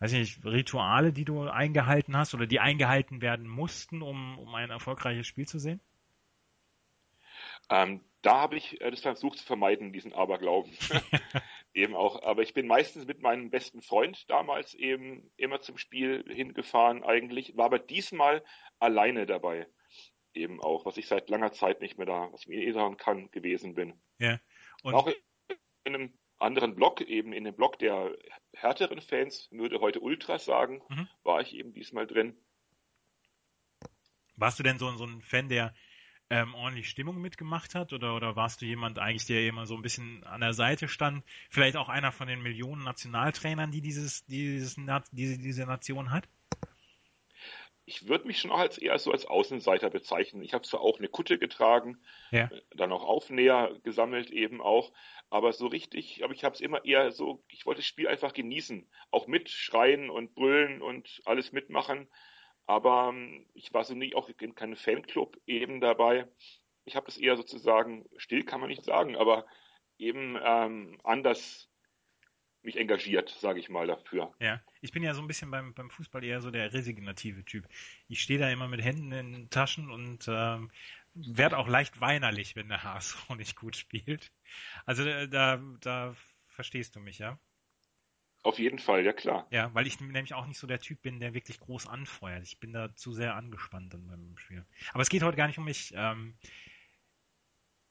weiß 0.00 0.12
ich 0.12 0.18
nicht, 0.18 0.44
Rituale, 0.44 1.10
die 1.10 1.24
du 1.24 1.48
eingehalten 1.48 2.14
hast 2.18 2.34
oder 2.34 2.46
die 2.46 2.60
eingehalten 2.60 3.22
werden 3.22 3.48
mussten, 3.48 4.02
um, 4.02 4.38
um 4.38 4.54
ein 4.54 4.68
erfolgreiches 4.68 5.26
Spiel 5.26 5.48
zu 5.48 5.58
sehen? 5.58 5.80
Ähm, 7.68 8.04
da 8.22 8.40
habe 8.40 8.56
ich 8.56 8.80
äh, 8.80 8.90
das 8.90 9.00
versucht 9.00 9.38
zu 9.38 9.44
vermeiden, 9.44 9.92
diesen 9.92 10.12
Aberglauben. 10.12 10.72
eben 11.76 11.94
auch. 11.94 12.22
Aber 12.22 12.42
ich 12.42 12.54
bin 12.54 12.66
meistens 12.66 13.06
mit 13.06 13.20
meinem 13.20 13.50
besten 13.50 13.82
Freund 13.82 14.28
damals 14.28 14.74
eben 14.74 15.30
immer 15.36 15.60
zum 15.60 15.78
Spiel 15.78 16.24
hingefahren 16.26 17.04
eigentlich, 17.04 17.56
war 17.56 17.66
aber 17.66 17.78
diesmal 17.78 18.42
alleine 18.78 19.26
dabei. 19.26 19.68
Eben 20.34 20.60
auch, 20.62 20.84
was 20.84 20.96
ich 20.96 21.06
seit 21.06 21.30
langer 21.30 21.52
Zeit 21.52 21.80
nicht 21.80 21.98
mehr 21.98 22.06
da, 22.06 22.32
was 22.32 22.42
ich 22.42 22.48
mir 22.48 22.62
eh 22.62 22.72
sagen 22.72 22.96
kann, 22.96 23.30
gewesen 23.30 23.74
bin. 23.74 24.00
Ja. 24.18 24.40
Und 24.82 24.94
auch 24.94 25.08
in 25.84 25.94
einem 25.94 26.18
anderen 26.38 26.74
Block, 26.74 27.00
eben 27.00 27.32
in 27.32 27.44
dem 27.44 27.54
Block 27.54 27.78
der 27.78 28.16
härteren 28.52 29.00
Fans, 29.00 29.48
würde 29.50 29.80
heute 29.80 30.00
Ultras 30.00 30.44
sagen, 30.44 30.82
mhm. 30.88 31.08
war 31.22 31.40
ich 31.40 31.54
eben 31.54 31.72
diesmal 31.72 32.06
drin. 32.06 32.36
Warst 34.34 34.58
du 34.58 34.62
denn 34.62 34.78
so, 34.78 34.90
so 34.96 35.04
ein 35.04 35.22
Fan, 35.22 35.48
der 35.48 35.74
ähm, 36.30 36.54
ordentlich 36.54 36.88
Stimmung 36.88 37.20
mitgemacht 37.20 37.74
hat? 37.74 37.92
Oder, 37.92 38.16
oder 38.16 38.36
warst 38.36 38.60
du 38.60 38.66
jemand 38.66 38.98
eigentlich, 38.98 39.26
der 39.26 39.46
immer 39.46 39.66
so 39.66 39.74
ein 39.74 39.82
bisschen 39.82 40.24
an 40.24 40.40
der 40.40 40.54
Seite 40.54 40.88
stand? 40.88 41.24
Vielleicht 41.50 41.76
auch 41.76 41.88
einer 41.88 42.12
von 42.12 42.28
den 42.28 42.42
Millionen 42.42 42.84
Nationaltrainern, 42.84 43.70
die 43.70 43.80
dieses, 43.80 44.24
dieses, 44.26 44.76
diese, 45.12 45.38
diese 45.38 45.66
Nation 45.66 46.10
hat? 46.10 46.28
Ich 47.88 48.08
würde 48.08 48.26
mich 48.26 48.40
schon 48.40 48.50
auch 48.50 48.58
als 48.58 48.78
eher 48.78 48.98
so 48.98 49.12
als 49.12 49.26
Außenseiter 49.26 49.90
bezeichnen. 49.90 50.42
Ich 50.42 50.54
habe 50.54 50.66
zwar 50.66 50.80
auch 50.80 50.98
eine 50.98 51.08
Kutte 51.08 51.38
getragen, 51.38 51.98
ja. 52.32 52.46
Äh, 52.46 52.62
dann 52.74 52.90
auch 52.90 53.04
Aufnäher 53.04 53.78
gesammelt 53.84 54.30
eben 54.30 54.60
auch, 54.60 54.92
aber 55.30 55.52
so 55.52 55.68
richtig, 55.68 56.24
aber 56.24 56.34
ich 56.34 56.42
habe 56.42 56.54
es 56.54 56.60
immer 56.60 56.84
eher 56.84 57.12
so, 57.12 57.44
ich 57.48 57.64
wollte 57.64 57.78
das 57.78 57.86
Spiel 57.86 58.08
einfach 58.08 58.32
genießen, 58.32 58.88
auch 59.12 59.28
mitschreien 59.28 60.10
und 60.10 60.34
brüllen 60.34 60.82
und 60.82 61.22
alles 61.24 61.52
mitmachen. 61.52 62.08
Aber 62.66 63.10
ähm, 63.10 63.46
ich 63.54 63.72
war 63.72 63.84
so 63.84 63.94
nie 63.94 64.14
auch 64.14 64.28
in 64.28 64.54
keinem 64.54 64.76
Fanclub 64.76 65.40
eben 65.46 65.80
dabei. 65.80 66.28
Ich 66.84 66.96
habe 66.96 67.06
das 67.06 67.16
eher 67.16 67.36
sozusagen, 67.36 68.04
still 68.16 68.44
kann 68.44 68.60
man 68.60 68.68
nicht 68.68 68.84
sagen, 68.84 69.16
aber 69.16 69.46
eben 69.98 70.38
ähm, 70.42 70.98
anders 71.04 71.68
mich 72.62 72.76
engagiert, 72.76 73.30
sage 73.30 73.60
ich 73.60 73.68
mal 73.68 73.86
dafür. 73.86 74.34
Ja, 74.40 74.60
ich 74.80 74.92
bin 74.92 75.02
ja 75.02 75.14
so 75.14 75.22
ein 75.22 75.28
bisschen 75.28 75.50
beim, 75.50 75.72
beim 75.72 75.88
Fußball 75.88 76.22
eher 76.22 76.42
so 76.42 76.50
der 76.50 76.72
resignative 76.72 77.44
Typ. 77.44 77.66
Ich 78.08 78.20
stehe 78.20 78.40
da 78.40 78.50
immer 78.50 78.68
mit 78.68 78.82
Händen 78.82 79.12
in 79.12 79.32
den 79.32 79.50
Taschen 79.50 79.90
und 79.90 80.26
ähm, 80.28 80.70
werde 81.14 81.56
auch 81.56 81.68
leicht 81.68 82.00
weinerlich, 82.00 82.56
wenn 82.56 82.68
der 82.68 82.82
HSV 82.82 83.30
nicht 83.36 83.56
gut 83.56 83.76
spielt. 83.76 84.32
Also 84.84 85.04
äh, 85.04 85.28
da, 85.28 85.62
da 85.80 86.14
verstehst 86.48 86.96
du 86.96 87.00
mich, 87.00 87.18
ja? 87.18 87.38
Auf 88.46 88.60
jeden 88.60 88.78
Fall, 88.78 89.04
ja 89.04 89.12
klar. 89.12 89.48
Ja, 89.50 89.74
weil 89.74 89.88
ich 89.88 89.98
nämlich 89.98 90.32
auch 90.32 90.46
nicht 90.46 90.60
so 90.60 90.68
der 90.68 90.78
Typ 90.78 91.02
bin, 91.02 91.18
der 91.18 91.34
wirklich 91.34 91.58
groß 91.58 91.88
anfeuert. 91.88 92.44
Ich 92.44 92.60
bin 92.60 92.72
da 92.72 92.94
zu 92.94 93.12
sehr 93.12 93.34
angespannt 93.34 93.92
dann 93.92 94.06
beim 94.06 94.38
Spiel. 94.38 94.64
Aber 94.92 95.02
es 95.02 95.08
geht 95.08 95.24
heute 95.24 95.36
gar 95.36 95.48
nicht 95.48 95.58
um 95.58 95.64
mich. 95.64 95.92
Ähm, 95.96 96.36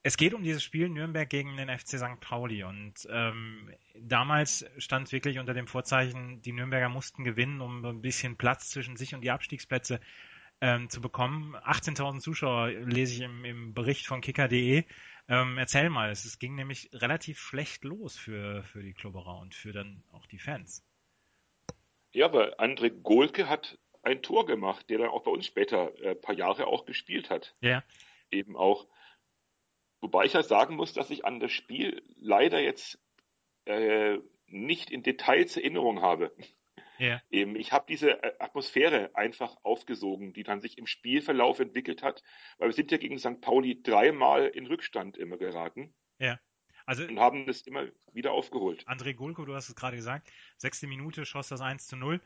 es 0.02 0.16
geht 0.16 0.32
um 0.32 0.42
dieses 0.42 0.64
Spiel 0.64 0.88
Nürnberg 0.88 1.28
gegen 1.28 1.58
den 1.58 1.68
FC 1.68 1.98
St. 1.98 2.20
Pauli 2.20 2.64
und 2.64 3.06
ähm, 3.10 3.70
damals 4.00 4.64
stand 4.78 5.12
wirklich 5.12 5.38
unter 5.38 5.52
dem 5.52 5.66
Vorzeichen, 5.66 6.40
die 6.40 6.52
Nürnberger 6.52 6.88
mussten 6.88 7.22
gewinnen, 7.22 7.60
um 7.60 7.84
ein 7.84 8.00
bisschen 8.00 8.38
Platz 8.38 8.70
zwischen 8.70 8.96
sich 8.96 9.14
und 9.14 9.20
die 9.20 9.32
Abstiegsplätze 9.32 10.00
ähm, 10.62 10.88
zu 10.88 11.02
bekommen. 11.02 11.54
18.000 11.54 12.20
Zuschauer 12.20 12.70
lese 12.70 13.12
ich 13.12 13.20
im, 13.20 13.44
im 13.44 13.74
Bericht 13.74 14.06
von 14.06 14.22
kicker.de. 14.22 14.84
Ähm, 15.28 15.58
erzähl 15.58 15.90
mal, 15.90 16.10
es, 16.10 16.38
ging 16.38 16.54
nämlich 16.54 16.90
relativ 16.92 17.38
schlecht 17.38 17.84
los 17.84 18.16
für, 18.16 18.62
für 18.62 18.82
die 18.82 18.94
Klubberer 18.94 19.38
und 19.38 19.54
für 19.54 19.72
dann 19.72 20.04
auch 20.12 20.26
die 20.26 20.38
Fans. 20.38 20.84
Ja, 22.12 22.32
weil 22.32 22.54
André 22.54 22.90
Golke 22.90 23.48
hat 23.48 23.78
ein 24.02 24.22
Tor 24.22 24.46
gemacht, 24.46 24.88
der 24.88 24.98
dann 24.98 25.08
auch 25.08 25.24
bei 25.24 25.30
uns 25.30 25.46
später 25.46 25.92
ein 25.96 26.02
äh, 26.02 26.14
paar 26.14 26.34
Jahre 26.34 26.68
auch 26.68 26.84
gespielt 26.86 27.28
hat. 27.28 27.56
Ja. 27.60 27.82
Eben 28.30 28.56
auch. 28.56 28.86
Wobei 30.00 30.24
ich 30.26 30.34
ja 30.34 30.42
sagen 30.42 30.76
muss, 30.76 30.92
dass 30.92 31.10
ich 31.10 31.24
an 31.24 31.40
das 31.40 31.50
Spiel 31.50 32.02
leider 32.16 32.60
jetzt 32.60 33.00
äh, 33.64 34.18
nicht 34.46 34.90
in 34.90 35.02
Details 35.02 35.56
Erinnerung 35.56 36.02
habe. 36.02 36.32
Ja. 36.98 37.20
Eben, 37.30 37.56
ich 37.56 37.72
habe 37.72 37.86
diese 37.88 38.22
äh, 38.22 38.34
Atmosphäre 38.38 39.10
einfach 39.14 39.56
aufgesogen, 39.62 40.32
die 40.32 40.42
dann 40.42 40.60
sich 40.60 40.78
im 40.78 40.86
Spielverlauf 40.86 41.60
entwickelt 41.60 42.02
hat, 42.02 42.22
weil 42.58 42.68
wir 42.68 42.74
sind 42.74 42.90
ja 42.90 42.98
gegen 42.98 43.18
St. 43.18 43.40
Pauli 43.40 43.82
dreimal 43.82 44.46
in 44.46 44.66
Rückstand 44.66 45.16
immer 45.16 45.36
geraten. 45.36 45.94
Ja. 46.18 46.38
Also, 46.86 47.04
und 47.04 47.18
haben 47.18 47.46
das 47.46 47.62
immer 47.62 47.86
wieder 48.12 48.32
aufgeholt. 48.32 48.86
André 48.86 49.14
Gulko, 49.14 49.44
du 49.44 49.54
hast 49.54 49.68
es 49.68 49.74
gerade 49.74 49.96
gesagt, 49.96 50.30
sechste 50.56 50.86
Minute 50.86 51.26
schoss 51.26 51.48
das 51.48 51.60
1 51.60 51.88
zu 51.88 51.96
0. 51.96 52.20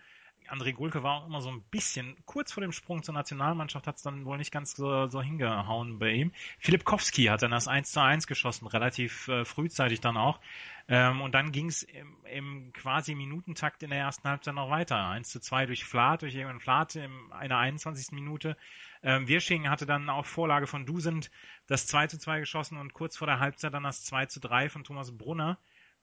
André 0.50 0.72
Gulke 0.72 1.02
war 1.02 1.22
auch 1.22 1.26
immer 1.26 1.40
so 1.40 1.50
ein 1.50 1.62
bisschen 1.70 2.16
kurz 2.26 2.52
vor 2.52 2.60
dem 2.60 2.72
Sprung 2.72 3.02
zur 3.02 3.14
Nationalmannschaft, 3.14 3.86
hat 3.86 3.96
es 3.96 4.02
dann 4.02 4.24
wohl 4.24 4.36
nicht 4.36 4.50
ganz 4.50 4.74
so, 4.74 5.06
so 5.08 5.22
hingehauen 5.22 5.98
bei 5.98 6.10
ihm. 6.10 6.32
Philipp 6.58 6.84
Kowski 6.84 7.24
hat 7.24 7.42
dann 7.42 7.52
das 7.52 7.68
1 7.68 7.92
zu 7.92 8.02
1 8.02 8.26
geschossen, 8.26 8.66
relativ 8.66 9.28
äh, 9.28 9.44
frühzeitig 9.44 10.00
dann 10.00 10.16
auch. 10.16 10.40
Ähm, 10.88 11.20
und 11.20 11.36
dann 11.36 11.52
ging 11.52 11.68
es 11.68 11.84
im, 11.84 12.16
im, 12.24 12.72
quasi 12.72 13.14
Minutentakt 13.14 13.84
in 13.84 13.90
der 13.90 14.00
ersten 14.00 14.28
Halbzeit 14.28 14.54
noch 14.54 14.70
weiter. 14.70 15.08
1 15.08 15.28
zu 15.30 15.40
2 15.40 15.66
durch 15.66 15.84
Flath, 15.84 16.22
durch 16.22 16.34
jemanden 16.34 16.60
Flath 16.60 16.96
in 16.96 17.12
einer 17.30 17.58
21. 17.58 18.10
Minute. 18.10 18.56
Ähm, 19.02 19.28
Wirsching 19.28 19.70
hatte 19.70 19.86
dann 19.86 20.08
auch 20.08 20.26
Vorlage 20.26 20.66
von 20.66 20.84
Dusend 20.86 21.30
das 21.68 21.86
2 21.86 22.08
zu 22.08 22.18
2 22.18 22.40
geschossen 22.40 22.76
und 22.76 22.92
kurz 22.92 23.16
vor 23.16 23.26
der 23.26 23.38
Halbzeit 23.38 23.72
dann 23.72 23.84
das 23.84 24.04
2 24.04 24.26
zu 24.26 24.40
3 24.40 24.68
von 24.68 24.82
Thomas 24.82 25.16
Brunner 25.16 25.58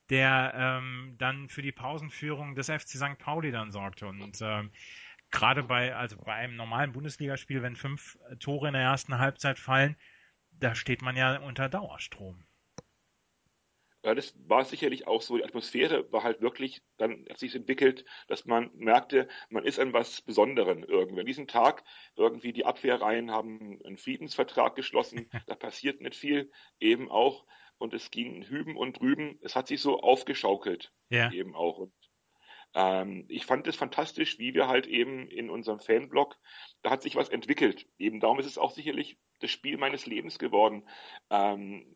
der 0.09 0.53
ähm, 0.55 1.15
dann 1.17 1.49
für 1.49 1.61
die 1.61 1.71
Pausenführung 1.71 2.55
des 2.55 2.67
FC 2.67 2.89
St. 2.89 3.17
Pauli 3.17 3.51
dann 3.51 3.71
sorgte. 3.71 4.07
Und 4.07 4.39
ähm, 4.41 4.71
gerade 5.31 5.63
bei, 5.63 5.95
also 5.95 6.17
bei 6.17 6.33
einem 6.33 6.55
normalen 6.55 6.91
Bundesligaspiel, 6.91 7.61
wenn 7.61 7.75
fünf 7.75 8.17
Tore 8.39 8.67
in 8.67 8.73
der 8.73 8.83
ersten 8.83 9.17
Halbzeit 9.17 9.59
fallen, 9.59 9.95
da 10.51 10.75
steht 10.75 11.01
man 11.01 11.15
ja 11.15 11.39
unter 11.39 11.69
Dauerstrom. 11.69 12.43
Ja, 14.03 14.15
das 14.15 14.33
war 14.47 14.63
sicherlich 14.63 15.05
auch 15.05 15.21
so. 15.21 15.37
Die 15.37 15.43
Atmosphäre 15.43 16.09
war 16.13 16.23
halt 16.23 16.39
wirklich, 16.39 16.81
dann 16.97 17.25
hat 17.29 17.39
sich 17.39 17.53
entwickelt, 17.55 18.05
dass 18.27 18.45
man 18.45 18.71
merkte, 18.73 19.27
man 19.49 19.65
ist 19.65 19.79
an 19.79 19.91
was 19.91 20.21
Besonderen 20.21 20.83
irgendwie. 20.83 21.19
An 21.19 21.25
diesem 21.25 21.47
Tag 21.47 21.83
irgendwie 22.15 22.53
die 22.53 22.65
Abwehrreihen 22.65 23.31
haben 23.31 23.79
einen 23.83 23.97
Friedensvertrag 23.97 24.75
geschlossen, 24.75 25.29
da 25.47 25.55
passiert 25.55 25.99
nicht 25.99 26.15
viel, 26.15 26.51
eben 26.79 27.11
auch 27.11 27.45
und 27.77 27.93
es 27.93 28.11
ging 28.11 28.43
hüben 28.43 28.77
und 28.77 28.99
drüben. 28.99 29.39
Es 29.41 29.55
hat 29.55 29.67
sich 29.67 29.81
so 29.81 29.99
aufgeschaukelt 29.99 30.91
ja. 31.09 31.31
eben 31.31 31.55
auch. 31.55 31.77
Und 31.77 31.93
ähm, 32.73 33.25
ich 33.29 33.45
fand 33.45 33.67
es 33.67 33.75
fantastisch, 33.75 34.39
wie 34.39 34.53
wir 34.53 34.67
halt 34.67 34.87
eben 34.87 35.27
in 35.29 35.49
unserem 35.49 35.79
Fanblog, 35.79 36.37
da 36.81 36.91
hat 36.91 37.01
sich 37.01 37.15
was 37.15 37.29
entwickelt. 37.29 37.87
Eben 37.97 38.19
darum 38.19 38.39
ist 38.39 38.45
es 38.45 38.57
auch 38.57 38.71
sicherlich 38.71 39.17
das 39.39 39.51
Spiel 39.51 39.77
meines 39.77 40.05
Lebens 40.05 40.39
geworden, 40.39 40.87
ähm, 41.29 41.95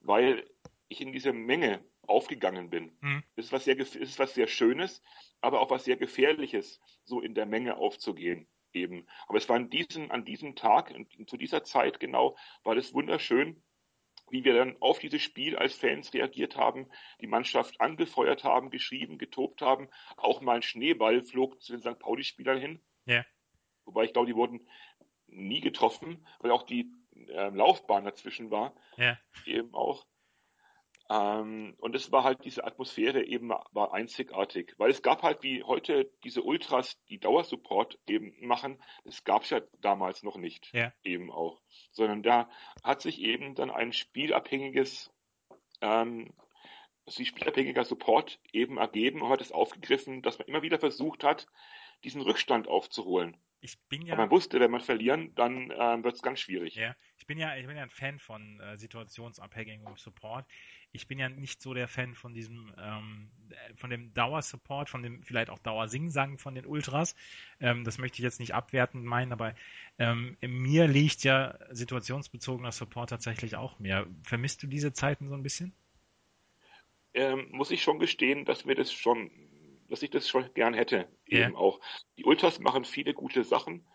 weil 0.00 0.48
ich 0.88 1.00
in 1.00 1.12
diese 1.12 1.32
Menge 1.32 1.84
aufgegangen 2.06 2.70
bin. 2.70 2.96
Mhm. 3.00 3.22
Es 3.36 3.46
ist 3.46 3.52
was 3.52 3.64
sehr, 3.64 3.78
es 3.78 3.94
ist 3.96 4.18
was 4.18 4.34
sehr 4.34 4.48
Schönes, 4.48 5.02
aber 5.40 5.60
auch 5.60 5.70
was 5.70 5.84
sehr 5.84 5.96
Gefährliches, 5.96 6.80
so 7.04 7.20
in 7.20 7.34
der 7.34 7.46
Menge 7.46 7.76
aufzugehen 7.76 8.48
eben. 8.72 9.06
Aber 9.26 9.38
es 9.38 9.48
war 9.48 9.56
an 9.56 9.70
diesem, 9.70 10.10
an 10.10 10.24
diesem 10.24 10.56
Tag, 10.56 10.94
zu 11.26 11.36
dieser 11.36 11.64
Zeit 11.64 12.00
genau, 12.00 12.36
war 12.64 12.74
das 12.74 12.94
wunderschön, 12.94 13.62
wie 14.32 14.44
wir 14.44 14.54
dann 14.54 14.76
auf 14.80 14.98
dieses 14.98 15.22
Spiel 15.22 15.56
als 15.56 15.74
Fans 15.74 16.12
reagiert 16.14 16.56
haben, 16.56 16.88
die 17.20 17.26
Mannschaft 17.26 17.80
angefeuert 17.82 18.44
haben, 18.44 18.70
geschrieben, 18.70 19.18
getobt 19.18 19.60
haben. 19.60 19.90
Auch 20.16 20.40
mal 20.40 20.56
ein 20.56 20.62
Schneeball 20.62 21.22
flog 21.22 21.60
zu 21.60 21.72
den 21.72 21.82
St. 21.82 21.98
Pauli-Spielern 21.98 22.58
hin. 22.58 22.82
Ja. 23.04 23.24
Wobei 23.84 24.04
ich 24.04 24.14
glaube, 24.14 24.28
die 24.28 24.34
wurden 24.34 24.66
nie 25.26 25.60
getroffen, 25.60 26.26
weil 26.40 26.50
auch 26.50 26.62
die 26.62 26.90
äh, 27.28 27.50
Laufbahn 27.50 28.04
dazwischen 28.04 28.50
war. 28.50 28.74
Ja. 28.96 29.18
Eben 29.44 29.74
auch. 29.74 30.06
Ähm, 31.12 31.74
und 31.78 31.94
es 31.94 32.10
war 32.10 32.24
halt 32.24 32.44
diese 32.44 32.64
Atmosphäre 32.64 33.22
eben 33.22 33.50
war 33.50 33.92
einzigartig, 33.92 34.74
weil 34.78 34.90
es 34.90 35.02
gab 35.02 35.22
halt 35.22 35.42
wie 35.42 35.62
heute 35.62 36.10
diese 36.24 36.42
Ultras, 36.42 36.96
die 37.10 37.18
Dauersupport 37.18 37.98
eben 38.06 38.34
machen, 38.40 38.82
das 39.04 39.22
gab 39.24 39.42
es 39.42 39.50
ja 39.50 39.60
damals 39.80 40.22
noch 40.22 40.38
nicht 40.38 40.72
ja. 40.72 40.90
eben 41.04 41.30
auch, 41.30 41.60
sondern 41.90 42.22
da 42.22 42.48
hat 42.82 43.02
sich 43.02 43.20
eben 43.20 43.54
dann 43.54 43.70
ein 43.70 43.92
spielabhängiges, 43.92 45.12
ähm, 45.82 46.32
sie 47.06 47.26
spielabhängiger 47.26 47.84
Support 47.84 48.40
eben 48.52 48.78
ergeben 48.78 49.20
und 49.20 49.28
hat 49.28 49.42
es 49.42 49.52
aufgegriffen, 49.52 50.22
dass 50.22 50.38
man 50.38 50.48
immer 50.48 50.62
wieder 50.62 50.78
versucht 50.78 51.24
hat, 51.24 51.46
diesen 52.04 52.22
Rückstand 52.22 52.68
aufzuholen. 52.68 53.36
Ich 53.60 53.78
bin 53.88 54.06
ja. 54.06 54.14
Aber 54.14 54.22
man 54.22 54.30
wusste, 54.30 54.60
wenn 54.60 54.70
man 54.70 54.80
verlieren, 54.80 55.34
dann 55.34 55.70
äh, 55.70 56.02
wird 56.02 56.14
es 56.14 56.22
ganz 56.22 56.40
schwierig. 56.40 56.74
Ja, 56.74 56.96
ich 57.22 57.26
bin 57.28 57.38
ja, 57.38 57.54
ich 57.54 57.68
bin 57.68 57.76
ja 57.76 57.84
ein 57.84 57.90
Fan 57.90 58.18
von 58.18 58.58
äh, 58.58 58.76
situationsabhängigem 58.76 59.96
Support. 59.96 60.44
Ich 60.90 61.06
bin 61.06 61.20
ja 61.20 61.28
nicht 61.28 61.62
so 61.62 61.72
der 61.72 61.86
Fan 61.86 62.16
von 62.16 62.34
diesem, 62.34 62.74
ähm, 62.76 63.30
von 63.76 63.90
dem 63.90 64.12
Dauersupport, 64.12 64.90
von 64.90 65.04
dem 65.04 65.22
vielleicht 65.22 65.48
auch 65.48 65.60
Dauersingsang 65.60 66.38
von 66.38 66.56
den 66.56 66.66
Ultras. 66.66 67.14
Ähm, 67.60 67.84
das 67.84 67.98
möchte 67.98 68.16
ich 68.16 68.24
jetzt 68.24 68.40
nicht 68.40 68.54
abwertend 68.54 69.04
meinen, 69.04 69.32
aber 69.32 69.54
ähm, 70.00 70.36
mir 70.40 70.88
liegt 70.88 71.22
ja 71.22 71.56
situationsbezogener 71.70 72.72
Support 72.72 73.10
tatsächlich 73.10 73.54
auch 73.54 73.78
mehr. 73.78 74.08
Vermisst 74.24 74.64
du 74.64 74.66
diese 74.66 74.92
Zeiten 74.92 75.28
so 75.28 75.36
ein 75.36 75.44
bisschen? 75.44 75.72
Ähm, 77.14 77.46
muss 77.52 77.70
ich 77.70 77.84
schon 77.84 78.00
gestehen, 78.00 78.44
dass 78.44 78.64
mir 78.64 78.74
das 78.74 78.92
schon 78.92 79.30
dass 79.90 80.02
ich 80.02 80.10
das 80.10 80.26
schon 80.26 80.52
gern 80.54 80.72
hätte. 80.72 81.06
Eben 81.26 81.54
auch. 81.54 81.78
Die 82.16 82.24
Ultras 82.24 82.58
machen 82.60 82.86
viele 82.86 83.12
gute 83.12 83.44
Sachen 83.44 83.86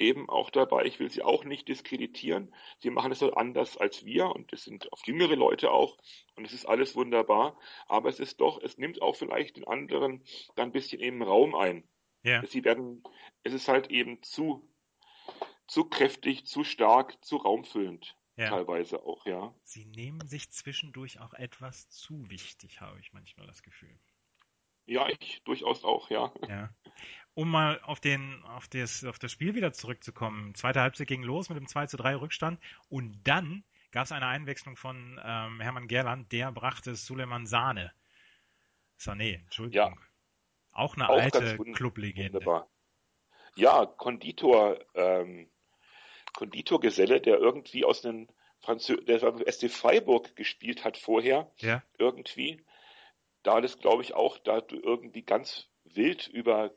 eben 0.00 0.28
auch 0.28 0.50
dabei. 0.50 0.84
Ich 0.84 0.98
will 0.98 1.10
sie 1.10 1.22
auch 1.22 1.44
nicht 1.44 1.68
diskreditieren. 1.68 2.54
Sie 2.78 2.90
machen 2.90 3.12
es 3.12 3.22
halt 3.22 3.36
anders 3.36 3.76
als 3.76 4.04
wir 4.04 4.30
und 4.30 4.52
es 4.52 4.64
sind 4.64 4.92
auf 4.92 5.06
jüngere 5.06 5.36
Leute 5.36 5.70
auch 5.70 5.96
und 6.36 6.46
es 6.46 6.52
ist 6.52 6.66
alles 6.66 6.96
wunderbar. 6.96 7.58
Aber 7.86 8.08
es 8.08 8.18
ist 8.18 8.40
doch, 8.40 8.60
es 8.62 8.78
nimmt 8.78 9.02
auch 9.02 9.16
vielleicht 9.16 9.56
den 9.56 9.66
anderen 9.66 10.24
dann 10.56 10.68
ein 10.68 10.72
bisschen 10.72 11.00
eben 11.00 11.22
Raum 11.22 11.54
ein. 11.54 11.86
Ja. 12.22 12.44
Sie 12.44 12.64
werden, 12.64 13.02
es 13.42 13.52
ist 13.52 13.68
halt 13.68 13.90
eben 13.90 14.22
zu, 14.22 14.68
zu 15.66 15.84
kräftig, 15.84 16.46
zu 16.46 16.64
stark, 16.64 17.22
zu 17.24 17.36
raumfüllend. 17.36 18.16
Ja. 18.36 18.48
Teilweise 18.48 19.02
auch, 19.04 19.26
ja. 19.26 19.54
Sie 19.64 19.84
nehmen 19.84 20.26
sich 20.26 20.50
zwischendurch 20.50 21.20
auch 21.20 21.34
etwas 21.34 21.90
zu 21.90 22.30
wichtig, 22.30 22.80
habe 22.80 22.98
ich 22.98 23.12
manchmal 23.12 23.46
das 23.46 23.62
Gefühl. 23.62 23.98
Ja, 24.90 25.08
ich 25.08 25.40
durchaus 25.44 25.84
auch, 25.84 26.10
ja. 26.10 26.32
ja. 26.48 26.68
Um 27.34 27.48
mal 27.48 27.80
auf, 27.84 28.00
den, 28.00 28.42
auf, 28.44 28.66
das, 28.66 29.04
auf 29.04 29.20
das 29.20 29.30
Spiel 29.30 29.54
wieder 29.54 29.72
zurückzukommen. 29.72 30.52
Zweite 30.56 30.80
Halbzeit 30.80 31.06
ging 31.06 31.22
los 31.22 31.48
mit 31.48 31.56
dem 31.56 31.68
2 31.68 31.86
zu 31.86 31.96
3 31.96 32.16
Rückstand 32.16 32.60
und 32.88 33.16
dann 33.22 33.62
gab 33.92 34.06
es 34.06 34.12
eine 34.12 34.26
Einwechslung 34.26 34.74
von 34.76 35.20
ähm, 35.24 35.60
Hermann 35.60 35.86
Gerland, 35.86 36.32
der 36.32 36.50
brachte 36.50 36.96
Suleiman 36.96 37.46
Sahne. 37.46 37.92
Sané, 38.98 39.38
Entschuldigung. 39.38 39.92
Ja. 39.92 40.06
Auch 40.72 40.96
eine 40.96 41.08
auch 41.08 41.20
alte 41.20 41.56
Clublegende. 41.72 42.66
Ja, 43.54 43.86
Konditor, 43.86 44.76
ähm, 44.94 45.48
Konditorgeselle, 46.34 47.20
der 47.20 47.38
irgendwie 47.38 47.84
aus 47.84 48.02
den 48.02 48.26
Franzö 48.58 48.96
der 48.96 49.20
SC 49.20 49.70
Freiburg 49.70 50.34
gespielt 50.34 50.84
hat 50.84 50.96
vorher. 50.96 51.48
Ja. 51.58 51.84
Irgendwie 51.96 52.60
da 53.42 53.60
das, 53.60 53.78
glaube 53.78 54.02
ich, 54.02 54.14
auch 54.14 54.38
da 54.38 54.62
irgendwie 54.70 55.22
ganz 55.22 55.68
wild 55.84 56.28
über, 56.28 56.72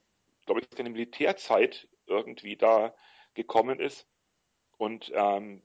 glaube 0.45 0.61
ich, 0.61 0.67
seine 0.75 0.89
Militärzeit 0.89 1.87
irgendwie 2.05 2.55
da 2.55 2.93
gekommen 3.33 3.79
ist 3.79 4.07
und 4.77 5.11
ähm, 5.15 5.61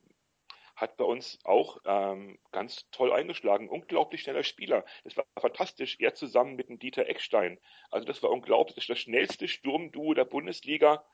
hat 0.78 0.96
bei 0.96 1.04
uns 1.04 1.38
auch 1.44 1.78
ähm, 1.84 2.38
ganz 2.52 2.88
toll 2.90 3.12
eingeschlagen. 3.12 3.68
Unglaublich 3.68 4.22
schneller 4.22 4.44
Spieler. 4.44 4.84
Das 5.02 5.16
war 5.16 5.24
fantastisch. 5.38 5.96
Er 5.98 6.14
zusammen 6.14 6.54
mit 6.54 6.68
dem 6.68 6.78
Dieter 6.78 7.06
Eckstein. 7.06 7.58
Also 7.90 8.06
das 8.06 8.22
war 8.22 8.30
unglaublich. 8.30 8.76
Das, 8.76 8.84
ist 8.84 8.90
das 8.90 9.00
schnellste 9.00 9.48
Sturmduo 9.48 10.14
der 10.14 10.24
Bundesliga, 10.24 11.04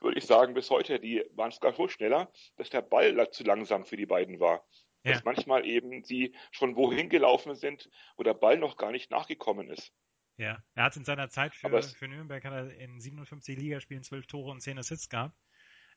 würde 0.00 0.18
ich 0.18 0.26
sagen, 0.26 0.54
bis 0.54 0.70
heute. 0.70 0.98
Die 0.98 1.24
waren 1.34 1.52
sogar 1.52 1.72
so 1.72 1.86
schneller, 1.86 2.32
dass 2.56 2.70
der 2.70 2.82
Ball 2.82 3.30
zu 3.30 3.44
langsam 3.44 3.84
für 3.84 3.96
die 3.96 4.06
beiden 4.06 4.40
war. 4.40 4.66
Ja. 5.04 5.12
Dass 5.12 5.24
manchmal 5.24 5.66
eben 5.66 6.04
sie 6.04 6.34
schon 6.52 6.76
wohin 6.76 7.08
gelaufen 7.08 7.54
sind, 7.54 7.90
wo 8.16 8.22
der 8.22 8.34
Ball 8.34 8.58
noch 8.58 8.76
gar 8.76 8.92
nicht 8.92 9.10
nachgekommen 9.10 9.68
ist. 9.68 9.92
Ja, 10.36 10.62
er 10.74 10.84
hat 10.84 10.96
in 10.96 11.04
seiner 11.04 11.28
Zeit 11.28 11.54
für, 11.54 11.82
für 11.82 12.08
Nürnberg 12.08 12.44
hat 12.44 12.52
er 12.52 12.74
in 12.78 13.00
57 13.00 13.58
Ligaspielen 13.58 14.02
12 14.02 14.26
Tore 14.26 14.50
und 14.50 14.60
10 14.60 14.78
Assists 14.78 15.08
gehabt. 15.08 15.36